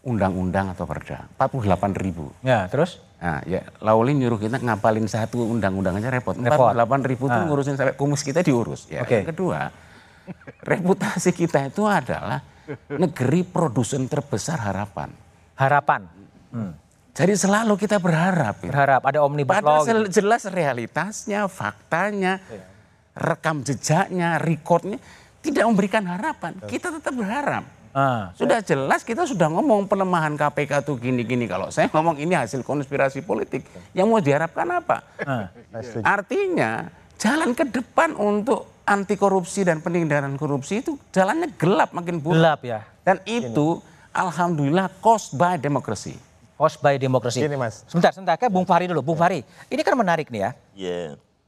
[0.00, 1.28] undang-undang atau perda.
[1.36, 2.32] 48 ribu.
[2.40, 3.04] Ya, terus?
[3.20, 6.32] Nah, ya Lauli nyuruh kita ngapalin satu undang-undang aja repot.
[6.40, 6.72] Repot.
[6.72, 7.44] 48 ribu itu Ah.
[7.44, 8.88] ngurusin sampai kumis kita diurus.
[8.88, 9.04] Ya.
[9.04, 9.28] Oke.
[9.28, 9.68] Yang kedua,
[10.72, 12.40] reputasi kita itu adalah
[12.90, 15.10] negeri produsen terbesar harapan.
[15.56, 16.02] Harapan.
[17.10, 18.62] Jadi selalu kita berharap.
[18.64, 18.70] ya.
[18.70, 19.82] Berharap ada omnibus law.
[19.82, 20.22] Padahal gitu.
[20.22, 22.38] jelas realitasnya, faktanya,
[23.12, 24.96] rekam jejaknya, recordnya
[25.44, 26.56] tidak memberikan harapan.
[26.64, 27.64] Kita tetap berharap.
[27.90, 31.50] Ah, Sudah jelas kita sudah ngomong pelemahan KPK tuh gini-gini.
[31.50, 33.66] Kalau saya ngomong ini hasil konspirasi politik.
[33.90, 35.02] Yang mau diharapkan apa?
[35.26, 35.50] ah.
[36.06, 36.86] Artinya
[37.20, 42.40] jalan ke depan untuk anti korupsi dan penindakan korupsi itu jalannya gelap makin buruk.
[42.40, 42.80] Gelap ya.
[43.04, 43.78] Dan itu
[44.10, 46.16] alhamdulillah cost by democracy.
[46.60, 47.40] Host by demokrasi.
[47.40, 47.88] Gini, Mas.
[47.88, 48.36] Sebentar, sebentar.
[48.36, 49.00] Kayak Bung Fahri dulu.
[49.00, 49.40] Bung Fahri,
[49.72, 50.50] ini kan menarik nih ya.
[50.76, 51.00] Ya.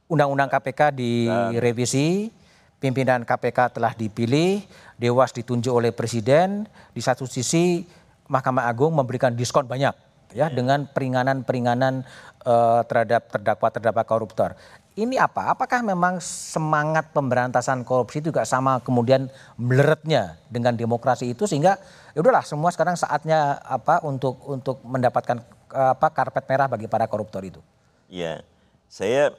[0.09, 2.33] Undang-undang KPK direvisi,
[2.81, 4.65] pimpinan KPK telah dipilih,
[4.97, 6.65] Dewas ditunjuk oleh Presiden,
[6.97, 7.85] di satu sisi
[8.25, 9.93] Mahkamah Agung memberikan diskon banyak
[10.33, 12.01] ya dengan peringanan-peringanan
[12.41, 14.57] uh, terhadap terdakwa-terdakwa koruptor.
[14.93, 15.57] Ini apa?
[15.57, 19.25] Apakah memang semangat pemberantasan korupsi juga sama kemudian
[19.57, 21.81] meleretnya dengan demokrasi itu sehingga
[22.13, 25.41] ya udahlah semua sekarang saatnya apa untuk untuk mendapatkan
[25.73, 27.57] apa karpet merah bagi para koruptor itu.
[28.05, 28.45] Ya,
[28.85, 29.33] saya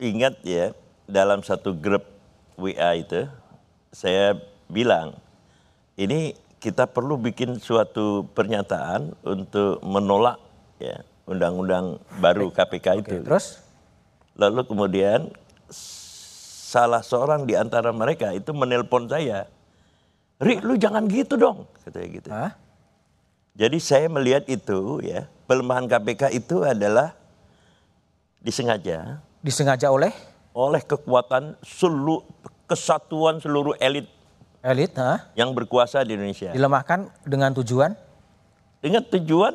[0.00, 0.72] ingat ya
[1.04, 2.08] dalam satu grup
[2.56, 3.28] WA itu
[3.92, 4.40] saya
[4.72, 5.20] bilang
[6.00, 10.40] ini kita perlu bikin suatu pernyataan untuk menolak
[10.80, 13.20] ya undang-undang baru KPK itu.
[13.20, 13.65] terus?
[14.36, 15.32] Lalu kemudian
[15.72, 19.48] salah seorang di antara mereka itu menelpon saya.
[20.36, 22.28] Ri, lu jangan gitu dong, katanya gitu.
[22.28, 22.52] Hah?
[23.56, 27.16] Jadi saya melihat itu ya, pelemahan KPK itu adalah
[28.44, 29.24] disengaja.
[29.40, 30.12] Disengaja oleh?
[30.52, 32.20] Oleh kekuatan seluruh
[32.68, 34.04] kesatuan seluruh elit.
[34.60, 35.32] Elit, ha?
[35.32, 36.52] Yang berkuasa di Indonesia.
[36.52, 37.96] Dilemahkan dengan tujuan?
[38.84, 39.54] Dengan tujuan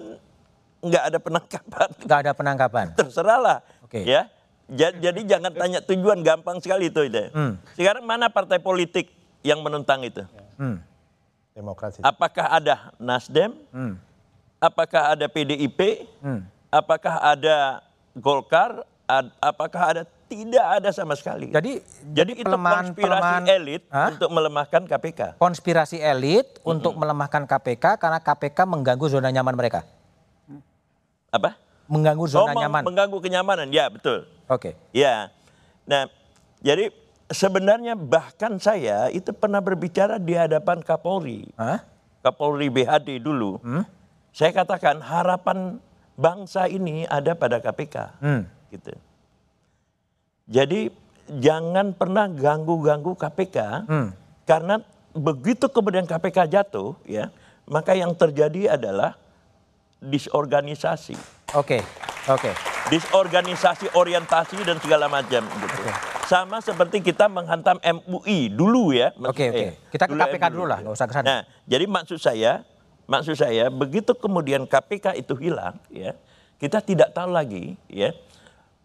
[0.81, 1.87] nggak ada penangkapan.
[2.01, 2.85] Nggak ada penangkapan.
[2.99, 3.61] Terserahlah.
[3.85, 4.01] Oke.
[4.01, 4.31] Ya.
[4.71, 7.03] Jadi jangan tanya tujuan gampang sekali itu.
[7.03, 7.27] itu.
[7.29, 7.59] Hmm.
[7.75, 9.11] Sekarang mana partai politik
[9.41, 10.23] yang menentang itu?
[10.55, 10.79] Hmm.
[11.51, 11.99] Demokrasi.
[11.99, 13.51] Apakah ada Nasdem?
[13.69, 13.99] Hmm.
[14.57, 16.07] Apakah ada PDIP?
[16.23, 16.47] Hmm.
[16.71, 17.83] Apakah ada
[18.15, 18.87] Golkar?
[19.03, 20.01] Ad- apakah ada?
[20.31, 21.51] Tidak ada sama sekali.
[21.51, 24.15] Jadi Jadi itu pelemahan- konspirasi pelemahan- elit Hah?
[24.15, 25.35] untuk melemahkan KPK.
[25.35, 29.83] konspirasi elit untuk melemahkan KPK karena KPK mengganggu zona nyaman mereka.
[31.27, 31.59] Apa?
[31.91, 32.81] Mengganggu Oh, zona meng- nyaman.
[32.87, 33.67] mengganggu kenyamanan.
[33.69, 34.23] Ya, betul.
[34.47, 34.79] Oke.
[34.91, 35.27] Ya.
[35.83, 36.07] Nah,
[36.59, 36.87] jadi
[37.27, 41.51] sebenarnya bahkan saya itu pernah berbicara di hadapan Kapolri.
[41.53, 41.83] Hah?
[42.21, 43.59] Kapolri BHD dulu.
[43.59, 43.83] Hmm?
[44.31, 45.83] Saya katakan harapan
[46.15, 47.95] bangsa ini ada pada KPK.
[48.23, 48.47] Hmm.
[48.69, 48.95] Gitu.
[50.47, 50.91] Jadi
[51.29, 54.09] jangan pernah ganggu-ganggu KPK Hmm.
[54.43, 54.79] karena
[55.11, 57.31] begitu kemudian KPK jatuh ya,
[57.65, 59.15] maka yang terjadi adalah
[59.99, 61.15] disorganisasi.
[61.51, 61.83] Oke.
[62.31, 62.51] Oke.
[62.87, 65.77] Disorganisasi, orientasi dan segala macam gitu.
[66.27, 69.11] Sama seperti kita menghantam MUI dulu ya.
[69.19, 69.51] Oke, oke.
[69.51, 69.71] saya.
[69.91, 70.53] Kita ke KPK MUI.
[70.55, 71.25] dulu lah, nggak usah ke sana.
[71.27, 72.63] Nah, jadi maksud saya,
[73.03, 76.15] maksud saya begitu kemudian KPK itu hilang ya,
[76.55, 78.15] kita tidak tahu lagi ya,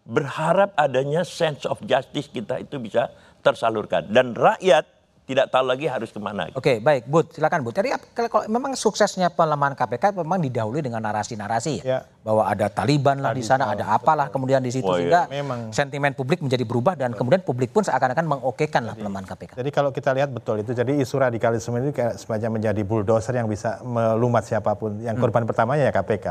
[0.03, 4.96] berharap adanya sense of justice kita itu bisa tersalurkan dan rakyat
[5.27, 6.47] tidak tahu lagi harus ke mana.
[6.55, 7.75] Oke, baik, Bud, silakan Bud.
[7.75, 11.99] Jadi kalau, memang suksesnya pelemahan KPK memang didahului dengan narasi-narasi ya, Ya.
[12.23, 15.43] bahwa ada Taliban lah di sana, ada apalah kemudian di situ Oh, sehingga iya.
[15.43, 15.75] Memang.
[15.75, 19.59] sentimen publik menjadi berubah dan kemudian publik pun seakan-akan mengokekan lah pelemahan KPK.
[19.59, 23.51] Jadi kalau kita lihat betul itu, jadi isu radikalisme ini kayak semacam menjadi bulldozer yang
[23.51, 25.03] bisa melumat siapa pun.
[25.03, 26.25] Yang korban pertamanya ya KPK.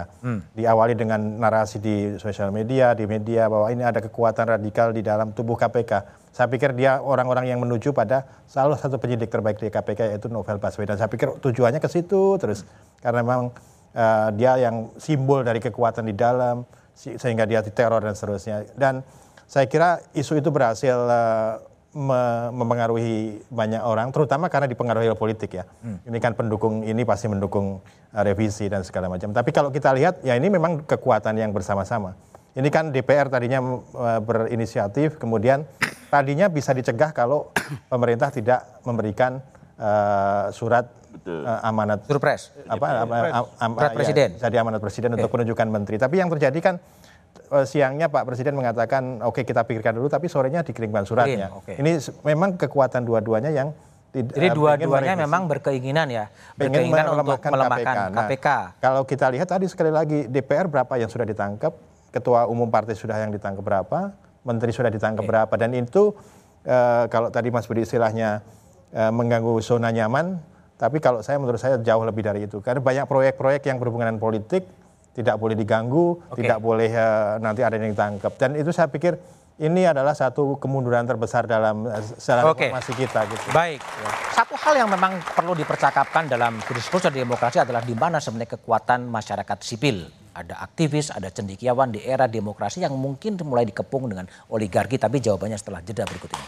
[0.56, 5.36] Diawali dengan narasi di sosial media, di media bahwa ini ada kekuatan radikal di dalam
[5.36, 6.24] tubuh KPK.
[6.36, 10.60] Saya pikir dia orang-orang yang menuju pada salah satu penyidik terbaik di KPK yaitu Novel
[10.60, 11.00] Baswedan.
[11.00, 12.68] Saya pikir tujuannya ke situ terus
[13.00, 13.56] karena memang
[13.96, 18.68] eh, dia yang simbol dari kekuatan di dalam sehingga dia diteror dan seterusnya.
[18.76, 19.00] Dan
[19.48, 21.52] saya kira isu itu berhasil eh,
[21.96, 25.64] me- mempengaruhi banyak orang, terutama karena dipengaruhi oleh politik ya.
[26.04, 27.80] Ini kan pendukung ini pasti mendukung
[28.12, 29.32] eh, revisi dan segala macam.
[29.32, 32.12] Tapi kalau kita lihat, ya ini memang kekuatan yang bersama-sama.
[32.56, 35.64] Ini kan DPR tadinya eh, berinisiatif, kemudian
[36.06, 37.50] tadinya bisa dicegah kalau
[37.92, 39.38] pemerintah tidak memberikan
[39.76, 40.86] eh, surat
[41.20, 42.52] eh, amanat Surprise.
[42.64, 44.28] apa, apa am- am- Surat ya, presiden.
[44.36, 45.96] jadi amanat presiden untuk penunjukan menteri.
[45.96, 46.74] Tapi yang terjadi kan
[47.48, 51.52] eh, siangnya Pak Presiden mengatakan oke kita pikirkan dulu, tapi sorenya dikirimkan suratnya.
[51.52, 51.74] Oke.
[51.74, 53.70] Ini memang kekuatan dua-duanya yang
[54.08, 58.46] tid- Jadi dua-duanya memang berkeinginan ya, berkeinginan untuk melemahkan melemahkan Nah, KPK.
[58.78, 61.74] kalau kita lihat tadi sekali lagi DPR berapa yang sudah ditangkap,
[62.08, 66.14] ketua umum partai sudah yang ditangkap berapa, menteri sudah ditangkap berapa, dan itu
[66.62, 68.40] eh, kalau tadi Mas Budi istilahnya
[68.94, 70.38] eh, mengganggu zona nyaman,
[70.78, 74.22] tapi kalau saya menurut saya jauh lebih dari itu, karena banyak proyek-proyek yang berhubungan dengan
[74.22, 74.62] politik
[75.18, 76.46] tidak boleh diganggu, Oke.
[76.46, 79.18] tidak boleh eh, nanti ada yang ditangkap, dan itu saya pikir
[79.56, 81.88] ini adalah satu kemunduran terbesar dalam
[82.20, 83.24] secara reformasi kita.
[83.24, 83.56] Gitu.
[83.56, 83.80] Baik.
[84.36, 89.58] Satu hal yang memang perlu dipercakapkan dalam diskursus demokrasi adalah di mana sebenarnya kekuatan masyarakat
[89.64, 90.25] sipil.
[90.36, 95.56] Ada aktivis, ada cendikiawan di era demokrasi yang mungkin mulai dikepung dengan oligarki, tapi jawabannya
[95.56, 96.44] setelah jeda berikut ini.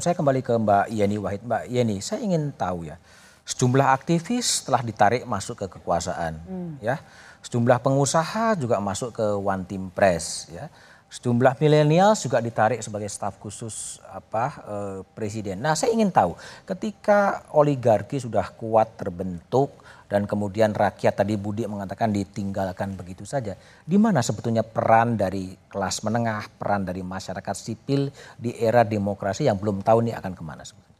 [0.00, 1.44] Saya kembali ke Mbak Yeni Wahid.
[1.44, 2.96] Mbak Yeni, saya ingin tahu ya,
[3.44, 6.40] sejumlah aktivis telah ditarik masuk ke kekuasaan,
[6.80, 6.96] ya.
[7.44, 10.72] Sejumlah pengusaha juga masuk ke One Team Press, ya.
[11.10, 15.58] Sejumlah milenial juga ditarik sebagai staf khusus apa eh, presiden.
[15.58, 19.74] Nah, saya ingin tahu, ketika oligarki sudah kuat terbentuk
[20.06, 26.06] dan kemudian rakyat tadi Budi mengatakan ditinggalkan begitu saja, di mana sebetulnya peran dari kelas
[26.06, 30.62] menengah, peran dari masyarakat sipil di era demokrasi yang belum tahu nih akan ke mana
[30.62, 30.90] sebetulnya?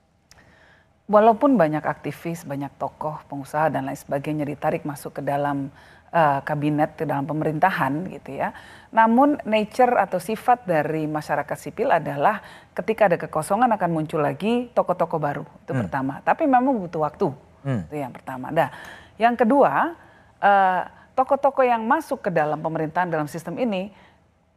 [1.11, 5.67] walaupun banyak aktivis, banyak tokoh, pengusaha dan lain sebagainya ditarik masuk ke dalam
[6.15, 8.55] uh, kabinet, ke dalam pemerintahan gitu ya.
[8.91, 12.43] Namun nature atau sifat dari masyarakat sipil adalah
[12.75, 15.81] ketika ada kekosongan akan muncul lagi tokoh-tokoh baru itu hmm.
[15.87, 16.15] pertama.
[16.27, 17.31] Tapi memang butuh waktu
[17.63, 17.81] hmm.
[17.87, 18.51] itu yang pertama.
[18.51, 18.69] Nah,
[19.15, 19.95] yang kedua
[20.43, 20.83] uh,
[21.15, 23.95] tokoh-tokoh yang masuk ke dalam pemerintahan dalam sistem ini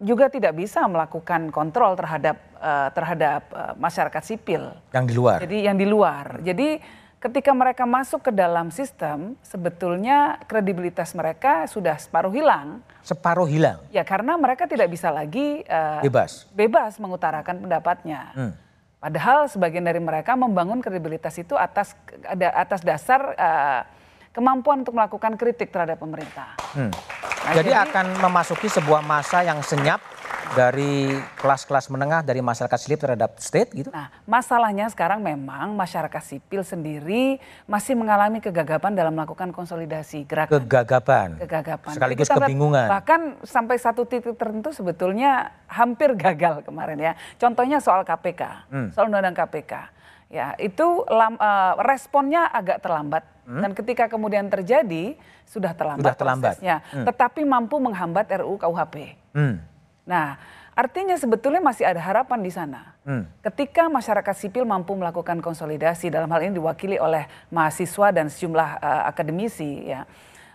[0.01, 5.37] juga tidak bisa melakukan kontrol terhadap uh, terhadap uh, masyarakat sipil yang di luar.
[5.45, 6.25] Jadi yang di luar.
[6.41, 6.81] Jadi
[7.23, 12.83] ketika mereka masuk ke dalam sistem, sebetulnya kredibilitas mereka sudah separuh hilang.
[12.99, 13.79] Separuh hilang.
[13.95, 18.21] Ya karena mereka tidak bisa lagi uh, bebas bebas mengutarakan pendapatnya.
[18.35, 18.53] Hmm.
[18.99, 21.95] Padahal sebagian dari mereka membangun kredibilitas itu atas
[22.27, 23.81] ada atas dasar uh,
[24.35, 26.59] kemampuan untuk melakukan kritik terhadap pemerintah.
[26.75, 26.91] Hmm.
[27.43, 29.99] Nah, jadi, jadi akan memasuki sebuah masa yang senyap
[30.53, 31.09] dari
[31.41, 33.89] kelas-kelas menengah dari masyarakat sipil terhadap state gitu?
[33.89, 40.63] Nah, masalahnya sekarang memang masyarakat sipil sendiri masih mengalami kegagapan dalam melakukan konsolidasi gerakan.
[40.63, 41.41] Kegagapan.
[41.41, 41.93] Kegagapan.
[41.97, 42.87] Sekaligus Kita kebingungan.
[42.87, 47.13] Bahkan sampai satu titik tertentu sebetulnya hampir gagal kemarin ya.
[47.41, 48.87] Contohnya soal KPK, hmm.
[48.93, 53.61] soal undang-undang KPK Ya, itu lam, uh, responnya agak terlambat hmm?
[53.61, 55.13] dan ketika kemudian terjadi
[55.45, 56.57] sudah terlambat, sudah terlambat.
[56.57, 57.05] prosesnya, hmm.
[57.05, 59.13] tetapi mampu menghambat RUU KUHP.
[59.37, 59.61] Hmm.
[60.03, 60.35] Nah,
[60.75, 62.95] artinya sebetulnya masih ada harapan di sana.
[63.07, 63.27] Hmm.
[63.39, 69.03] Ketika masyarakat sipil mampu melakukan konsolidasi dalam hal ini diwakili oleh mahasiswa dan sejumlah uh,
[69.07, 70.03] akademisi, ya,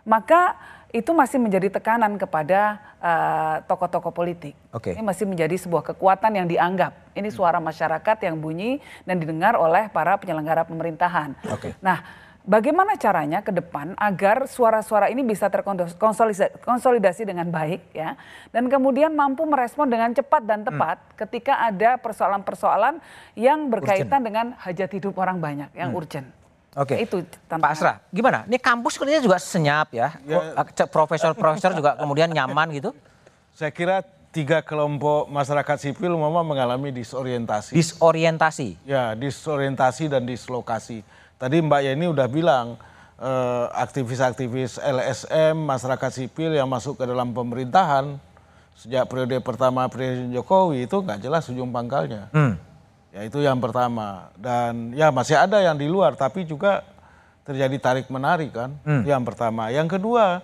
[0.04, 0.56] maka
[0.88, 4.56] itu masih menjadi tekanan kepada eh, tokoh-tokoh uh, politik.
[4.72, 4.96] Okay.
[4.96, 7.12] Ini masih menjadi sebuah kekuatan yang dianggap.
[7.12, 11.36] Ini suara masyarakat yang bunyi dan didengar oleh para penyelenggara pemerintahan.
[11.44, 11.76] Okay.
[11.84, 12.00] Nah,
[12.48, 18.16] bagaimana caranya ke depan agar suara-suara ini bisa terkonsolidasi dengan baik ya
[18.48, 21.14] dan kemudian mampu merespon dengan cepat dan tepat hmm.
[21.20, 23.04] ketika ada persoalan-persoalan
[23.36, 24.24] yang berkaitan urgent.
[24.24, 26.00] dengan hajat hidup orang banyak yang hmm.
[26.00, 26.28] urgent.
[26.78, 26.96] Oke.
[26.96, 27.04] Okay.
[27.04, 27.64] Itu tantangan.
[27.64, 28.38] Pak Asra, gimana?
[28.48, 30.08] Ini kampus kelihatannya juga senyap ya.
[30.24, 30.38] ya.
[30.88, 32.94] Profesor-profesor juga kemudian nyaman gitu.
[33.52, 37.74] Saya kira tiga kelompok masyarakat sipil memang mengalami disorientasi.
[37.74, 38.78] Disorientasi.
[38.86, 41.02] Ya, disorientasi dan dislokasi.
[41.38, 42.74] Tadi Mbak Yeni udah bilang
[43.22, 48.18] eh, aktivis-aktivis LSM, masyarakat sipil yang masuk ke dalam pemerintahan
[48.78, 52.30] sejak periode pertama Presiden Jokowi itu nggak jelas ujung pangkalnya.
[52.30, 52.54] Hmm.
[53.10, 54.30] Ya itu yang pertama.
[54.38, 56.86] Dan ya masih ada yang di luar tapi juga
[57.42, 58.74] terjadi tarik menarik kan.
[58.86, 59.02] Hmm.
[59.02, 59.74] Yang pertama.
[59.74, 60.42] Yang kedua,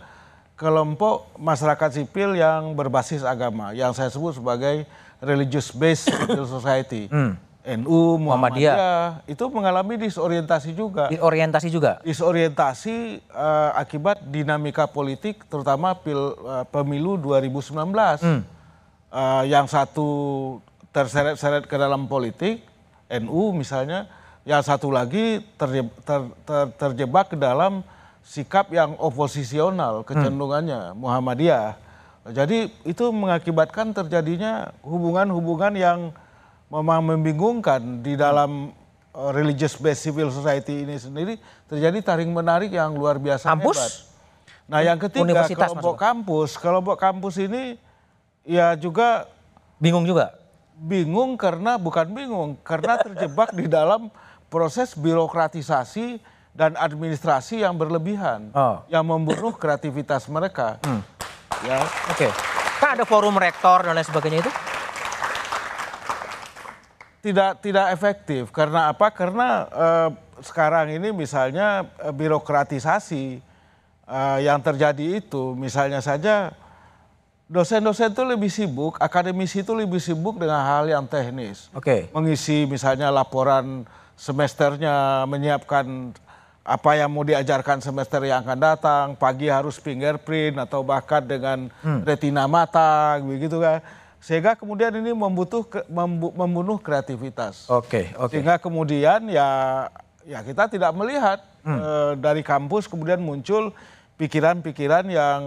[0.58, 4.82] kelompok masyarakat sipil yang berbasis agama yang saya sebut sebagai
[5.22, 7.06] religious based civil society.
[7.10, 7.38] Hmm.
[7.64, 11.08] NU, Muhammadiyah, Muhammadiyah itu mengalami disorientasi juga.
[11.08, 11.92] Disorientasi juga.
[12.04, 17.72] Disorientasi uh, akibat dinamika politik terutama pil, uh, pemilu 2019.
[18.20, 18.44] Hmm.
[19.08, 20.08] Uh, yang satu
[20.92, 22.60] terseret-seret ke dalam politik,
[23.08, 24.12] NU misalnya,
[24.44, 27.80] yang satu lagi terjebak, ter, ter, terjebak ke dalam
[28.20, 31.00] sikap yang oposisional kecenderungannya hmm.
[31.00, 31.80] Muhammadiyah.
[32.28, 35.98] Jadi itu mengakibatkan terjadinya hubungan-hubungan yang
[36.74, 38.74] memang membingungkan di dalam
[39.14, 41.38] uh, religious based civil society ini sendiri
[41.70, 43.78] terjadi taring menarik yang luar biasa kampus?
[43.78, 43.92] hebat.
[44.64, 47.78] Nah yang ketiga kelompok kampus, kelompok kampus ini
[48.42, 49.30] ya juga
[49.78, 50.34] bingung juga
[50.74, 54.10] bingung karena bukan bingung karena terjebak di dalam
[54.50, 56.18] proses birokratisasi
[56.54, 58.82] dan administrasi yang berlebihan oh.
[58.90, 60.82] yang membunuh kreativitas mereka.
[60.82, 61.02] Hmm.
[61.62, 62.18] Ya, oke.
[62.18, 62.30] Okay.
[62.82, 64.52] Kan ada forum rektor dan lain sebagainya itu?
[67.24, 69.08] Tidak tidak efektif karena apa?
[69.08, 70.08] Karena eh,
[70.44, 73.40] sekarang ini misalnya eh, birokratisasi
[74.04, 76.52] eh, yang terjadi itu misalnya saja
[77.48, 81.72] dosen-dosen itu lebih sibuk, akademisi itu lebih sibuk dengan hal yang teknis.
[81.72, 82.08] Oke.
[82.08, 82.12] Okay.
[82.12, 83.88] Mengisi misalnya laporan
[84.20, 86.14] semesternya, menyiapkan
[86.64, 92.08] apa yang mau diajarkan semester yang akan datang, pagi harus fingerprint atau bahkan dengan hmm.
[92.08, 93.84] retina mata, begitu kan.
[94.24, 95.68] Sehingga kemudian ini membutuh
[96.32, 97.68] membunuh kreativitas.
[97.68, 98.32] Oke, okay, oke.
[98.32, 98.32] Okay.
[98.32, 99.48] Sehingga kemudian ya
[100.24, 101.76] ya kita tidak melihat hmm.
[101.76, 101.90] e,
[102.24, 103.76] dari kampus kemudian muncul
[104.16, 105.40] pikiran-pikiran yang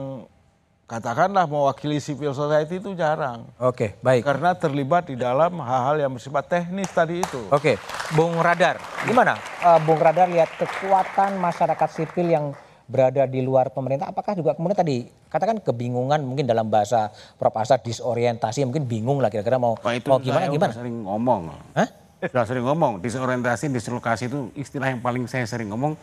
[0.85, 3.49] katakanlah mewakili civil society itu jarang.
[3.57, 4.21] Oke, baik.
[4.21, 7.49] Karena terlibat di dalam hal-hal yang bersifat teknis tadi itu.
[7.49, 7.81] Oke,
[8.13, 8.77] Bung Radar,
[9.09, 12.53] gimana uh, Bung Radar lihat kekuatan masyarakat sipil yang
[12.87, 14.97] berada di luar pemerintah, apakah juga kemudian tadi
[15.27, 17.55] katakan kebingungan mungkin dalam bahasa Prof.
[17.57, 20.71] Asad disorientasi, mungkin bingung lah kira-kira mau, Pak, itu mau gimana gimana?
[20.73, 21.41] sering ngomong.
[21.73, 21.89] Hah?
[22.21, 25.97] Sudah sering ngomong, disorientasi, dislokasi itu istilah yang paling saya sering ngomong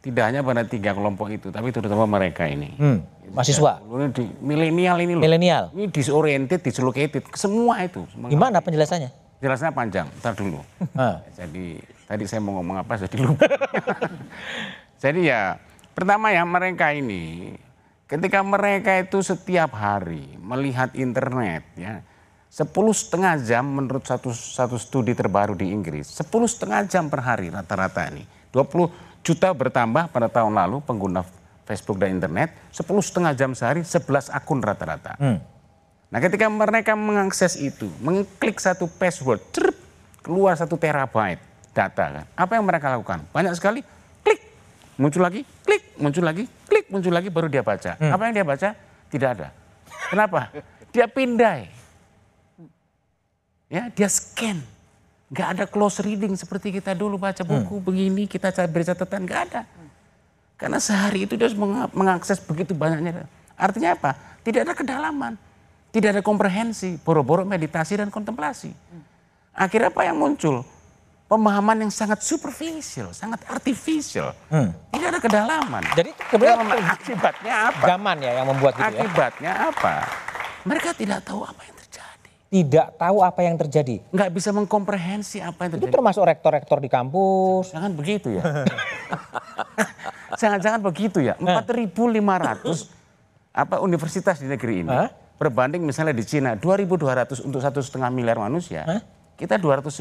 [0.00, 2.72] tidak hanya pada tiga kelompok itu, tapi terutama mereka ini.
[2.78, 3.04] Hmm,
[3.34, 3.82] mahasiswa.
[4.14, 5.22] Di milenial ini loh.
[5.24, 5.64] Milenial.
[5.74, 8.06] Ini disoriented, dislocated, semua itu.
[8.30, 9.10] Gimana penjelasannya?
[9.42, 10.62] Jelasnya panjang, ntar dulu.
[11.36, 13.50] Jadi Tadi saya mau ngomong apa jadi lupa.
[15.02, 15.40] jadi ya
[15.90, 17.50] pertama ya mereka ini
[18.06, 22.02] ketika mereka itu setiap hari melihat internet ya
[22.46, 27.50] sepuluh setengah jam menurut satu satu studi terbaru di Inggris sepuluh setengah jam per hari
[27.50, 28.22] rata-rata ini
[28.54, 31.26] 20 juta bertambah pada tahun lalu pengguna
[31.66, 35.18] Facebook dan internet 10 setengah jam sehari 11 akun rata-rata.
[36.06, 39.74] Nah ketika mereka mengakses itu, mengklik satu password, cerp,
[40.22, 41.42] keluar satu terabyte
[41.74, 42.26] data kan.
[42.38, 43.26] Apa yang mereka lakukan?
[43.34, 43.82] Banyak sekali,
[44.22, 44.40] klik,
[44.94, 47.94] muncul lagi, klik, muncul lagi, klik, muncul lagi, baru dia baca.
[47.96, 48.68] Apa yang dia baca?
[49.06, 49.48] Tidak ada.
[50.10, 50.50] Kenapa?
[50.90, 51.70] Dia pindai.
[53.66, 54.62] Ya, dia scan.
[55.26, 59.62] Nggak ada close reading seperti kita dulu baca buku begini, kita beri catatan, nggak ada.
[60.56, 63.26] Karena sehari itu dia harus menga- mengakses begitu banyaknya.
[63.58, 64.14] Artinya apa?
[64.46, 65.34] Tidak ada kedalaman.
[65.90, 68.70] Tidak ada komprehensi, boro-boro meditasi dan kontemplasi.
[69.56, 70.62] Akhirnya apa yang muncul?
[71.26, 74.30] Pemahaman yang sangat superficial, sangat artificial.
[74.94, 75.82] Tidak ada kedalaman.
[75.98, 76.54] Jadi kemudian
[76.86, 77.82] akibatnya apa?
[77.82, 78.94] zaman ya yang membuat gitu ya.
[78.94, 79.94] Akibatnya apa?
[80.62, 82.30] Mereka tidak tahu apa yang terjadi.
[82.46, 83.96] Tidak tahu apa yang terjadi.
[84.14, 85.94] Nggak bisa mengkomprehensi apa yang Itu terjadi.
[85.98, 87.74] termasuk rektor-rektor di kampus.
[87.74, 88.42] Jangan begitu ya.
[90.38, 91.34] Jangan-jangan begitu ya.
[91.42, 92.86] 4.500
[93.50, 94.94] apa universitas di negeri ini.
[94.94, 95.10] Hah?
[95.42, 98.86] Berbanding misalnya di Cina 2.200 untuk satu setengah miliar manusia.
[99.36, 100.00] Kita 295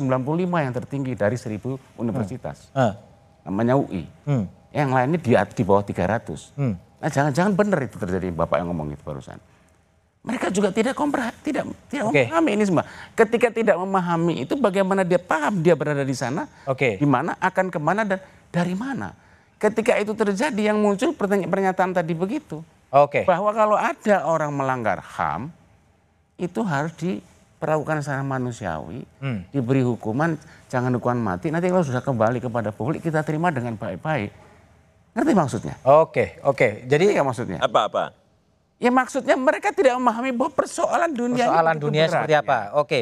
[0.63, 2.71] yang tertinggi dari 1.000 universitas.
[2.71, 2.95] Ah.
[3.43, 4.07] Namanya UI.
[4.23, 4.47] Hmm.
[4.71, 6.55] Yang lainnya di, di bawah 300.
[7.05, 9.37] Nah jangan-jangan benar itu terjadi Bapak yang ngomong itu barusan.
[10.25, 12.25] Mereka juga tidak kompre, tidak tidak Oke.
[12.25, 12.85] memahami ini semua.
[13.13, 16.97] Ketika tidak memahami itu bagaimana dia paham dia berada di sana, Oke.
[16.97, 18.17] di mana akan ke mana dan
[18.49, 19.13] dari mana.
[19.61, 23.21] Ketika itu terjadi yang muncul pernyataan tadi begitu Oke.
[23.29, 25.53] bahwa kalau ada orang melanggar HAM
[26.41, 26.91] itu harus
[27.65, 29.41] diperlakukan secara manusiawi, Hmm.
[29.49, 30.37] diberi hukuman,
[30.69, 31.49] jangan hukuman mati.
[31.49, 34.29] Nanti kalau sudah kembali kepada publik kita terima dengan baik-baik.
[35.11, 35.75] Ngerti maksudnya?
[35.81, 36.85] Oke, oke.
[36.85, 37.57] Jadi Jadi ya maksudnya?
[37.57, 38.13] Apa-apa?
[38.77, 42.41] Ya maksudnya mereka tidak memahami bahwa persoalan dunia ini persoalan dunia berat, seperti ya.
[42.43, 42.59] apa?
[42.75, 43.01] Oke.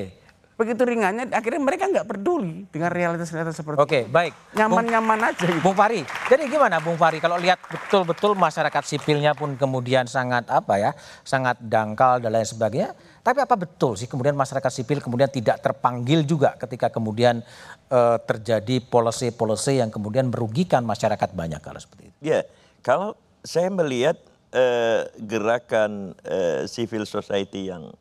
[0.53, 4.13] Begitu ringannya akhirnya mereka nggak peduli dengan realitas-realitas seperti Oke, itu.
[4.13, 4.31] baik.
[4.31, 5.59] Bung- Nyaman-nyaman aja gitu.
[5.59, 10.77] Bung Fari, jadi gimana Bung Fari kalau lihat betul-betul masyarakat sipilnya pun kemudian sangat apa
[10.77, 10.91] ya,
[11.25, 12.93] sangat dangkal dan lain sebagainya.
[13.23, 17.39] Tapi apa betul sih kemudian masyarakat sipil kemudian tidak terpanggil juga ketika kemudian
[17.87, 22.17] eh, terjadi policy-policy yang kemudian merugikan masyarakat banyak kalau seperti itu.
[22.19, 22.43] Ya,
[22.83, 24.19] kalau saya melihat
[24.51, 27.95] eh, gerakan eh, civil society yang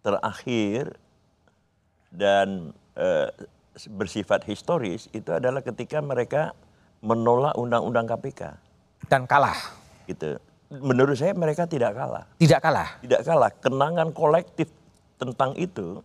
[0.00, 0.96] terakhir
[2.08, 3.28] dan eh,
[3.92, 6.56] bersifat historis itu adalah ketika mereka
[7.04, 8.56] menolak undang-undang KPK.
[9.12, 9.56] Dan kalah,
[10.08, 10.40] Gitu.
[10.72, 12.24] Menurut saya mereka tidak kalah.
[12.40, 12.88] tidak kalah.
[13.04, 13.50] Tidak kalah.
[13.60, 14.68] Kenangan kolektif
[15.20, 16.02] tentang itu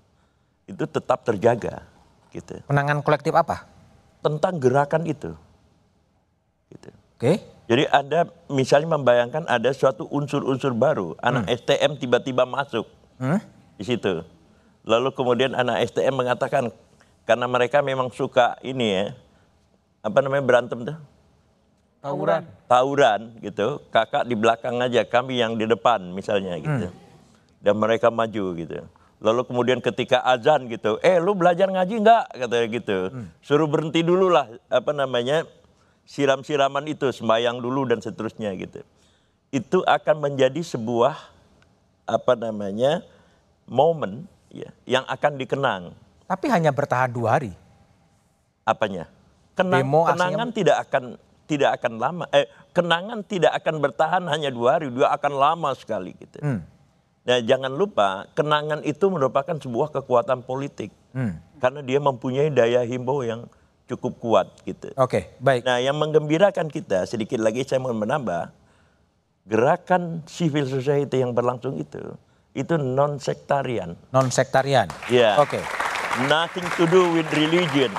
[0.69, 1.81] itu tetap terjaga.
[2.29, 2.61] Gitu.
[2.69, 3.65] Penangan kolektif apa?
[4.21, 5.33] Tentang gerakan itu.
[6.69, 6.89] Gitu.
[7.17, 7.41] Oke.
[7.69, 12.89] Jadi Anda misalnya membayangkan ada suatu unsur-unsur baru, anak STM tiba-tiba masuk
[13.77, 14.25] di situ.
[14.89, 16.73] Lalu kemudian anak STM mengatakan
[17.29, 19.05] karena mereka memang suka ini ya,
[20.01, 20.97] apa namanya berantem tuh?
[21.99, 22.41] Tawuran.
[22.65, 23.83] Tawuran gitu.
[23.91, 26.87] Kakak di belakang aja, kami yang di depan misalnya gitu.
[27.59, 28.87] Dan mereka maju gitu.
[29.19, 32.97] Lalu kemudian ketika azan gitu, eh lu belajar ngaji nggak katanya gitu.
[33.43, 35.43] Suruh berhenti dulu lah apa namanya
[36.07, 38.79] siram-siraman itu sembayang dulu dan seterusnya gitu.
[39.51, 41.19] Itu akan menjadi sebuah
[42.07, 43.03] apa namanya
[43.67, 45.83] momen ya yang akan dikenang.
[46.23, 47.51] Tapi hanya bertahan dua hari.
[48.63, 49.11] Apanya?
[49.51, 51.03] Kenang, Demo aksinya- kenangan tidak akan
[51.49, 52.25] tidak akan lama.
[52.29, 56.37] Eh, kenangan tidak akan bertahan hanya dua hari, dia akan lama sekali gitu.
[56.45, 56.61] Hmm.
[57.25, 61.41] Nah, jangan lupa kenangan itu merupakan sebuah kekuatan politik Hmm.
[61.57, 63.49] karena dia mempunyai daya himbau yang
[63.89, 64.93] cukup kuat gitu.
[64.93, 65.65] Oke, baik.
[65.65, 68.53] Nah, yang menggembirakan kita sedikit lagi saya mau menambah
[69.49, 71.97] gerakan civil society yang berlangsung itu
[72.53, 73.97] itu non sektarian.
[74.13, 74.89] Non sektarian.
[75.09, 75.37] Ya.
[75.41, 75.61] Oke.
[76.29, 77.89] Nothing to do with religion.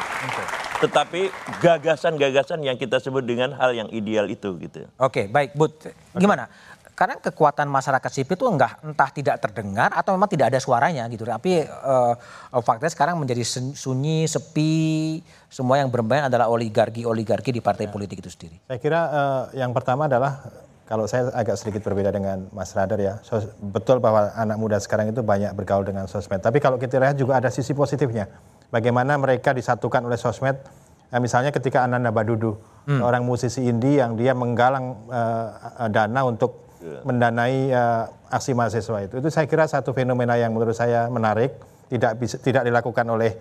[0.81, 1.29] Tetapi
[1.61, 4.89] gagasan-gagasan yang kita sebut dengan hal yang ideal itu gitu.
[4.97, 5.77] Oke, baik, Bud.
[6.17, 6.49] Gimana?
[6.97, 11.25] Karena kekuatan masyarakat sipil itu enggak entah tidak terdengar atau memang tidak ada suaranya gitu.
[11.25, 12.15] Tapi eh,
[12.61, 13.41] faktanya sekarang menjadi
[13.73, 15.21] sunyi, sepi.
[15.49, 18.61] Semua yang bermain adalah oligarki-oligarki di partai politik itu sendiri.
[18.69, 20.45] Saya kira eh, yang pertama adalah
[20.85, 23.17] kalau saya agak sedikit berbeda dengan Mas Radar ya.
[23.25, 26.45] sos- betul bahwa anak muda sekarang itu banyak bergaul dengan sosmed.
[26.45, 28.29] Tapi kalau kita lihat juga ada sisi positifnya.
[28.71, 30.57] Bagaimana mereka disatukan oleh sosmed.
[31.11, 32.55] Eh, misalnya ketika Ananda Badudu,
[32.87, 35.47] seorang musisi indie yang dia menggalang eh,
[35.87, 39.15] eh, dana untuk mendanai eh, aksi mahasiswa itu.
[39.19, 41.51] Itu saya kira satu fenomena yang menurut saya menarik,
[41.91, 43.35] tidak bisa tidak dilakukan oleh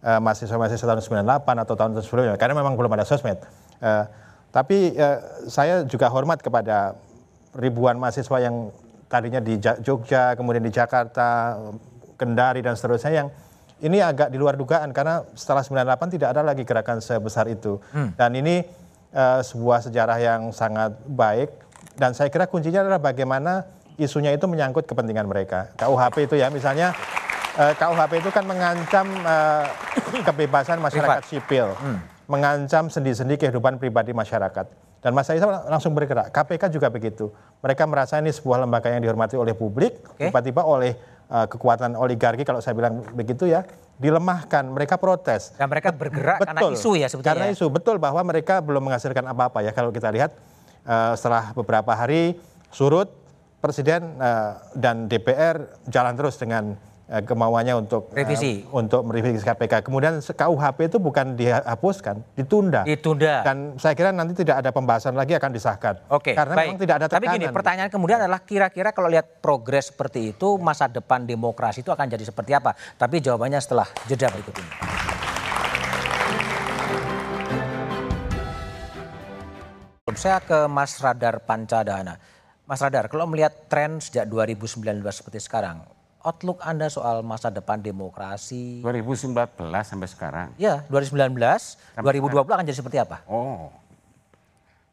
[0.00, 3.36] eh, mahasiswa-mahasiswa tahun 98 atau tahun sebelumnya karena memang belum ada sosmed.
[3.84, 4.04] Eh,
[4.50, 6.96] tapi eh, saya juga hormat kepada
[7.54, 8.72] ribuan mahasiswa yang
[9.12, 11.58] tadinya di Ja- Jogja, kemudian di Jakarta,
[12.16, 13.28] Kendari dan seterusnya yang
[13.80, 17.80] ini agak di luar dugaan karena setelah 98 tidak ada lagi gerakan sebesar itu.
[18.16, 18.60] Dan ini
[19.12, 21.50] eh, sebuah sejarah yang sangat baik
[21.96, 23.64] dan saya kira kuncinya adalah bagaimana
[23.96, 25.72] isunya itu menyangkut kepentingan mereka.
[25.76, 26.92] KUHP itu ya misalnya
[27.56, 29.66] eh, KUHP itu kan mengancam eh,
[30.28, 31.72] kebebasan masyarakat sipil,
[32.28, 34.92] mengancam sendi-sendi kehidupan pribadi masyarakat.
[35.00, 36.28] Dan Mas Isa langsung bergerak.
[36.28, 37.32] KPK juga begitu.
[37.64, 40.92] Mereka merasa ini sebuah lembaga yang dihormati oleh publik, tiba-tiba oleh
[41.30, 43.62] eh, kekuatan oligarki kalau saya bilang begitu ya,
[44.02, 44.66] dilemahkan.
[44.66, 45.54] Mereka protes.
[45.54, 47.30] Dan mereka bergerak karena isu ya sebetulnya.
[47.38, 50.34] Karena isu betul bahwa mereka belum menghasilkan apa-apa ya kalau kita lihat
[50.84, 52.34] eh, setelah beberapa hari
[52.74, 53.12] surut
[53.60, 56.74] presiden eh, dan DPR jalan terus dengan
[57.10, 58.62] kemauannya untuk eh, Revisi.
[58.70, 59.82] untuk merevisi KPK.
[59.82, 62.86] Kemudian KUHP itu bukan dihapuskan, ditunda.
[62.86, 63.42] Ditunda.
[63.42, 66.06] Dan saya kira nanti tidak ada pembahasan lagi akan disahkan.
[66.06, 66.66] Oke, Karena baik.
[66.70, 67.36] memang tidak ada Tapi tekanan.
[67.42, 72.06] gini, pertanyaan kemudian adalah kira-kira kalau lihat progres seperti itu, masa depan demokrasi itu akan
[72.06, 72.78] jadi seperti apa?
[72.94, 74.70] Tapi jawabannya setelah jeda berikut ini.
[80.10, 82.20] Saya ke Mas Radar Pancadana.
[82.68, 85.80] Mas Radar, kalau melihat tren sejak 2019 seperti sekarang,
[86.20, 89.36] outlook Anda soal masa depan demokrasi, 2019
[89.84, 90.48] sampai sekarang.
[90.60, 91.36] ya 2019,
[91.96, 93.24] 2020 akan jadi seperti apa?
[93.28, 93.72] Oh.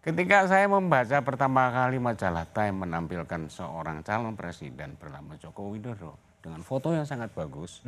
[0.08, 6.64] Ketika saya membaca pertama kali majalah Time menampilkan seorang calon presiden bernama Joko Widodo dengan
[6.64, 7.84] foto yang sangat bagus,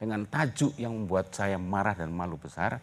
[0.00, 2.80] dengan tajuk yang membuat saya marah dan malu besar,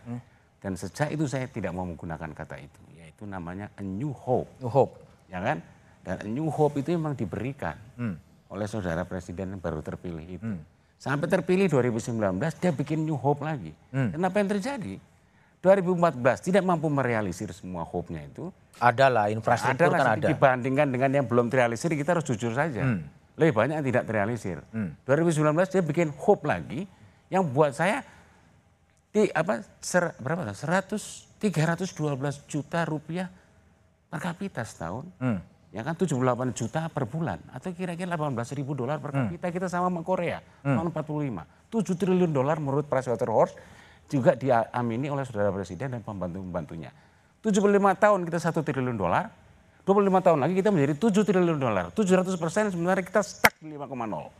[0.61, 4.69] dan sejak itu saya tidak mau menggunakan kata itu, yaitu namanya a new hope, New
[4.69, 5.01] Hope.
[5.25, 5.57] ya kan?
[6.05, 7.73] Dan a new hope itu memang diberikan
[8.47, 10.51] oleh saudara presiden yang baru terpilih itu.
[10.97, 13.71] Sampai terpilih 2019 dia bikin new hope lagi.
[13.91, 14.97] Kenapa yang terjadi?
[15.61, 18.53] 2014 tidak mampu merealisir semua hope-nya itu.
[18.77, 20.27] Adalah infrastruktur Ada kan ada.
[20.29, 23.01] dibandingkan dengan yang belum terrealisir kita harus jujur saja.
[23.37, 24.61] Lebih banyak yang tidak terrealisir.
[25.05, 26.85] 2019 dia bikin hope lagi
[27.33, 28.05] yang buat saya
[29.11, 30.57] di apa ser, berapa tuh?
[30.57, 33.29] 100 312 juta rupiah
[34.09, 35.05] per kapita setahun.
[35.77, 39.93] Ya kan 78 juta per bulan atau kira-kira 18 ribu dolar per kapita kita sama
[39.93, 41.69] sama Korea tahun 45.
[41.69, 43.53] 7 triliun dolar menurut Pricewaterhouse
[44.09, 46.89] juga diamini oleh saudara presiden dan pembantu-pembantunya.
[47.45, 49.29] 75 tahun kita 1 triliun dolar,
[49.85, 51.93] 25 tahun lagi kita menjadi 7 triliun dolar.
[51.93, 54.33] 700 persen sebenarnya kita stuck di 5,0.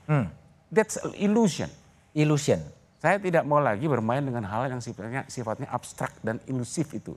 [0.74, 1.70] That's illusion.
[2.18, 2.66] Illusion.
[2.98, 7.14] Saya tidak mau lagi bermain dengan hal yang sifatnya sifatnya abstrak dan ilusif itu.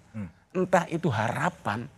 [0.53, 1.89] Entah itu harapan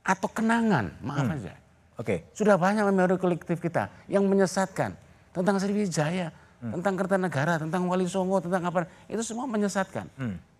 [0.00, 1.59] atau kenangan, maaf aja.
[2.00, 2.24] Oke.
[2.32, 4.96] Sudah banyak memori kolektif kita yang menyesatkan
[5.36, 6.32] tentang Sriwijaya,
[6.64, 8.88] tentang Kertanegara, tentang Wali Songo, tentang apa.
[9.04, 10.08] Itu semua menyesatkan.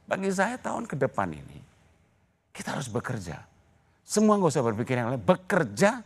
[0.05, 1.59] Bagi saya tahun ke depan ini
[2.53, 3.41] kita harus bekerja.
[4.05, 5.23] Semua nggak usah berpikir yang lain.
[5.25, 6.05] Bekerja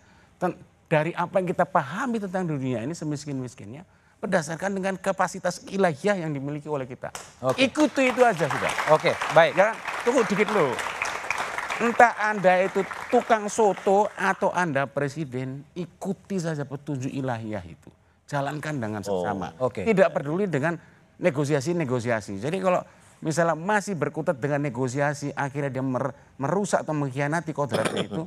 [0.87, 3.82] dari apa yang kita pahami tentang dunia ini semiskin-miskinnya
[4.22, 7.11] berdasarkan dengan kapasitas ilahiyah yang dimiliki oleh kita.
[7.45, 7.64] Oke.
[7.64, 8.72] Ikuti itu aja sudah.
[8.95, 9.53] Oke, baik.
[9.53, 10.72] Ya, tunggu dikit loh.
[11.83, 17.91] Entah Anda itu tukang soto atau Anda presiden, ikuti saja petunjuk ilahiyah itu.
[18.31, 19.53] Jalankan dengan seksama.
[19.59, 19.83] oke.
[19.83, 20.79] Tidak peduli dengan
[21.18, 22.39] negosiasi-negosiasi.
[22.39, 22.81] Jadi kalau
[23.20, 28.22] misalnya masih berkutat dengan negosiasi, akhirnya dia mer- merusak atau mengkhianati kodratnya itu,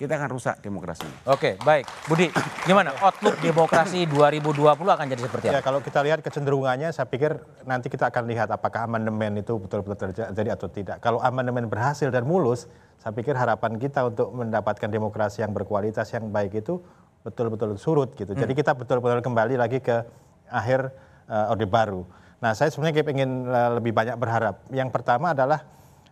[0.00, 1.04] kita akan rusak demokrasi.
[1.28, 1.84] Oke, baik.
[2.08, 2.32] Budi,
[2.64, 5.68] gimana outlook demokrasi 2020 akan jadi seperti Ya apa?
[5.68, 7.36] kalau kita lihat kecenderungannya, saya pikir
[7.68, 11.04] nanti kita akan lihat apakah amandemen itu betul-betul terjadi atau tidak.
[11.04, 12.64] Kalau amandemen berhasil dan mulus,
[12.96, 16.80] saya pikir harapan kita untuk mendapatkan demokrasi yang berkualitas yang baik itu
[17.20, 18.32] betul-betul surut gitu.
[18.32, 20.00] Jadi kita betul-betul kembali lagi ke
[20.48, 20.88] akhir
[21.28, 22.08] eh, orde baru.
[22.40, 24.64] Nah saya sebenarnya ingin eh, lebih banyak berharap.
[24.72, 25.60] Yang pertama adalah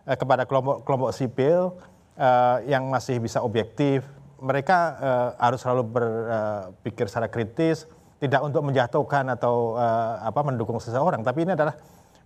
[0.05, 1.73] eh, kepada kelompok-kelompok sipil
[2.19, 4.03] eh, yang masih bisa objektif.
[4.39, 7.87] Mereka eh, harus selalu berpikir secara kritis,
[8.19, 11.75] tidak untuk menjatuhkan atau eh, apa mendukung seseorang, tapi ini adalah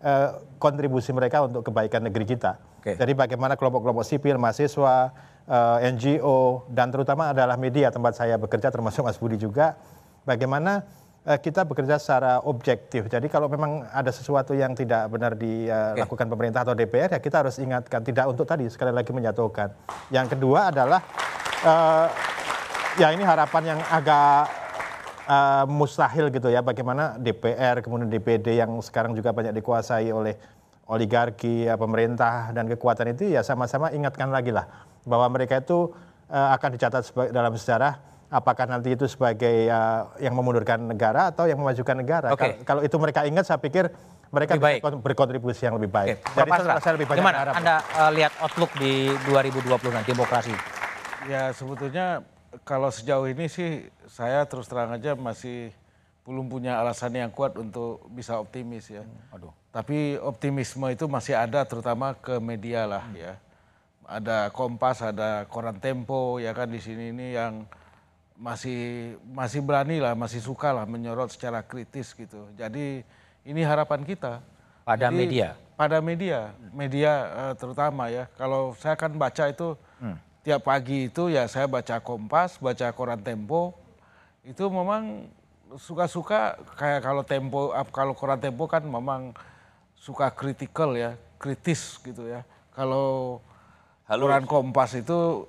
[0.01, 2.57] eh, kontribusi mereka untuk kebaikan negeri kita.
[2.83, 2.99] Oke.
[2.99, 5.13] Jadi bagaimana kelompok-kelompok sipil, mahasiswa,
[5.47, 9.77] eh, NGO, dan terutama adalah media tempat saya bekerja, termasuk Mas Budi juga,
[10.27, 13.07] bagaimana eh, kita bekerja secara objektif.
[13.07, 17.55] Jadi kalau memang ada sesuatu yang tidak benar dilakukan pemerintah atau DPR, ya kita harus
[17.63, 19.71] ingatkan, tidak untuk tadi sekali lagi menjatuhkan.
[20.11, 20.99] Yang kedua adalah
[21.63, 22.07] eh,
[22.99, 24.51] ya ini harapan yang agak
[25.31, 30.35] eh, mustahil gitu ya bagaimana DPR kemudian DPD yang sekarang juga banyak dikuasai oleh
[30.91, 34.67] oligarki ya, pemerintah dan kekuatan itu ya sama-sama ingatkan lagi lah
[35.07, 35.95] bahwa mereka itu
[36.27, 41.61] eh, akan dicatat dalam sejarah apakah nanti itu sebagai uh, yang memundurkan negara atau yang
[41.61, 42.33] memajukan negara.
[42.33, 42.41] Oke.
[42.41, 43.93] Kalau, kalau itu mereka ingat, saya pikir
[44.33, 44.97] mereka Lebih baik.
[45.05, 46.25] berkontribusi yang lebih baik.
[46.25, 46.49] Prof.
[46.49, 47.53] itu Asra, saya lebih banyak gimana berharap.
[47.61, 48.93] Anda eh, lihat outlook di
[49.29, 50.53] 2020 nanti demokrasi?
[51.29, 52.25] Ya sebetulnya
[52.65, 55.69] kalau sejauh ini sih saya terus terang aja masih
[56.25, 59.05] belum punya alasan yang kuat untuk bisa optimis ya.
[59.29, 59.53] Aduh.
[59.69, 63.37] Tapi optimisme itu masih ada terutama ke media lah ya.
[64.03, 67.69] Ada Kompas, ada Koran Tempo ya kan di sini ini yang
[68.37, 72.49] masih masih berani lah, masih suka lah menyorot secara kritis gitu.
[72.57, 73.05] Jadi
[73.45, 74.41] ini harapan kita.
[74.83, 75.55] Pada Jadi, media?
[75.79, 78.27] Pada media, media eh, terutama ya.
[78.35, 79.77] Kalau saya kan baca itu
[80.43, 83.71] tiap pagi itu ya saya baca Kompas, baca Koran Tempo.
[84.43, 85.31] Itu memang
[85.79, 89.31] suka-suka kayak kalau Tempo, kalau Koran Tempo kan memang
[89.95, 92.43] suka kritikal ya, kritis gitu ya.
[92.75, 93.39] Kalau
[94.03, 94.27] Halo.
[94.27, 95.47] Koran Kompas itu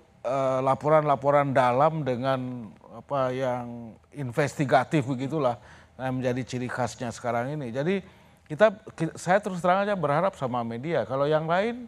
[0.65, 5.61] laporan-laporan dalam dengan apa yang investigatif begitulah
[6.01, 7.71] yang menjadi ciri khasnya sekarang ini.
[7.71, 8.01] Jadi
[8.49, 11.05] kita ki- saya terus terang aja berharap sama media.
[11.05, 11.87] Kalau yang lain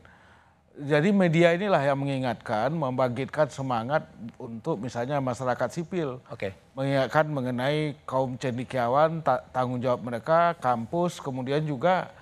[0.77, 4.05] jadi media inilah yang mengingatkan, membangkitkan semangat
[4.37, 6.21] untuk misalnya masyarakat sipil.
[6.29, 6.53] Oke.
[6.77, 12.13] Mengingatkan mengenai kaum cendikiawan, ta- tanggung jawab mereka, kampus, kemudian juga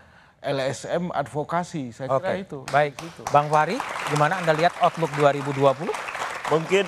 [0.45, 1.91] LSM advokasi.
[1.91, 2.63] Saya kira itu.
[2.69, 3.01] Baik.
[3.33, 3.81] Bang Fahri,
[4.13, 5.89] gimana Anda lihat outlook 2020?
[6.53, 6.85] Mungkin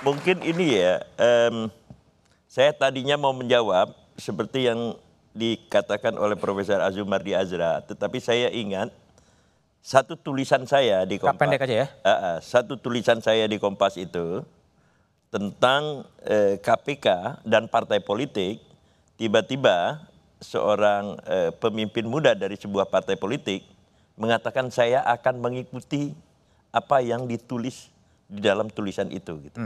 [0.00, 1.68] mungkin ini ya, em,
[2.48, 4.96] saya tadinya mau menjawab seperti yang
[5.36, 8.90] dikatakan oleh Profesor Azumardi Azra, tetapi saya ingat
[9.78, 11.38] satu tulisan saya di Kompas.
[11.38, 11.88] pendek aja ya.
[12.02, 14.42] Ah, ah, satu tulisan saya di Kompas itu
[15.28, 18.64] tentang eh, KPK dan partai politik,
[19.20, 20.02] tiba-tiba
[20.38, 23.66] seorang eh, pemimpin muda dari sebuah partai politik
[24.18, 26.14] mengatakan saya akan mengikuti
[26.74, 27.90] apa yang ditulis
[28.26, 29.38] di dalam tulisan itu.
[29.40, 29.56] Gitu.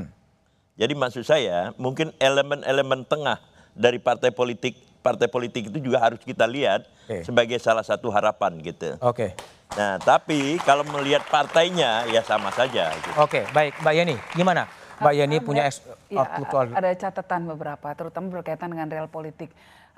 [0.76, 3.40] Jadi maksud saya mungkin elemen-elemen tengah
[3.72, 7.26] dari partai politik partai politik itu juga harus kita lihat Oke.
[7.26, 8.94] sebagai salah satu harapan gitu.
[9.02, 9.34] Oke.
[9.74, 12.92] Nah, tapi kalau melihat partainya ya sama saja.
[12.94, 13.10] Gitu.
[13.18, 13.82] Oke, baik.
[13.82, 14.68] Mbak Yeni, gimana?
[15.02, 15.66] Mbak Yeni punya
[16.12, 16.28] Ya,
[16.76, 19.48] ada catatan beberapa, terutama berkaitan dengan real politik.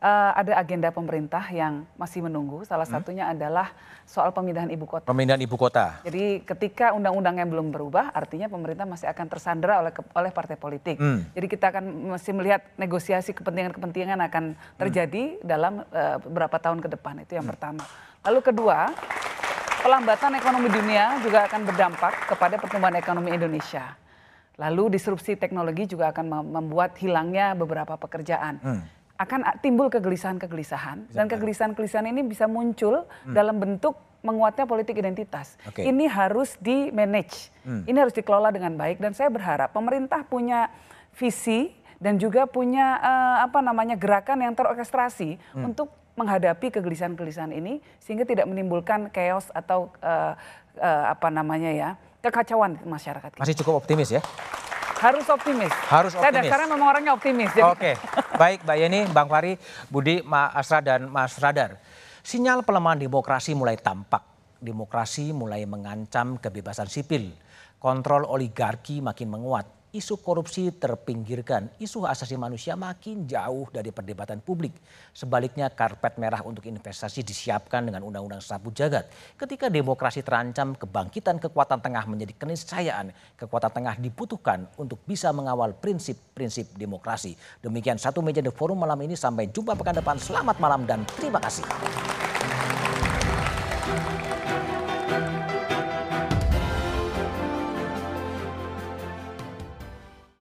[0.05, 2.61] Eh, ada agenda pemerintah yang masih menunggu.
[2.69, 3.01] Salah Hmm.
[3.01, 3.73] satunya adalah
[4.05, 5.09] soal pemindahan ibu kota.
[5.09, 6.05] pemindahan ibu kota.
[6.05, 11.01] Jadi ketika undang-undangnya belum berubah, artinya pemerintah masih akan tersandera oleh oleh partai politik.
[11.01, 11.25] Hmm.
[11.33, 14.45] Jadi kita akan masih melihat negosiasi kepentingan-kepentingan akan
[14.77, 17.25] terjadi dalam eh, beberapa tahun ke depan.
[17.25, 17.89] Itu yang pertama.
[18.29, 18.93] Lalu kedua,
[19.81, 23.97] pelambatan ekonomi dunia juga akan berdampak kepada pertumbuhan ekonomi Indonesia.
[24.61, 28.61] Lalu disrupsi teknologi juga akan mem- membuat hilangnya beberapa pekerjaan.
[29.15, 33.95] Akan timbul kegelisahan-kegelisahan dan kegelisahan-kegelisahan ini bisa muncul dalam bentuk
[34.25, 35.55] menguatnya politik identitas.
[35.69, 35.85] Oke.
[35.87, 37.53] Ini harus di manage.
[37.63, 40.73] Ini harus dikelola dengan baik dan saya berharap pemerintah punya
[41.15, 41.71] visi
[42.03, 48.47] dan juga punya eh, apa namanya gerakan yang terorkestrasi untuk menghadapi kegelisahan-kegelisahan ini sehingga tidak
[48.47, 50.33] menimbulkan chaos atau eh,
[50.79, 51.91] eh, apa namanya ya
[52.25, 53.37] kekacauan masyarakat.
[53.39, 54.23] Masih cukup optimis ya?
[55.05, 55.73] Harus optimis.
[55.93, 56.49] Harus Saya optimis.
[56.49, 57.53] dasarnya memang orangnya optimis.
[57.53, 57.93] Jadi Oke,
[58.41, 59.61] baik Mbak Yeni, Bang Fahri,
[59.93, 61.77] Budi, Mas Asra dan Mas Radar.
[62.25, 64.25] Sinyal pelemahan demokrasi mulai tampak.
[64.65, 67.37] Demokrasi mulai mengancam kebebasan sipil.
[67.77, 69.69] Kontrol oligarki makin menguat.
[69.95, 74.75] Isu korupsi terpinggirkan, isu asasi manusia makin jauh dari perdebatan publik.
[75.15, 79.07] Sebaliknya karpet merah untuk investasi disiapkan dengan undang-undang sapu jagat.
[79.39, 83.15] Ketika demokrasi terancam, kebangkitan kekuatan tengah menjadi keniscayaan.
[83.39, 87.39] Kekuatan tengah dibutuhkan untuk bisa mengawal prinsip-prinsip demokrasi.
[87.63, 89.15] Demikian satu meja The Forum malam ini.
[89.15, 90.19] Sampai jumpa pekan depan.
[90.19, 91.63] Selamat malam dan terima kasih.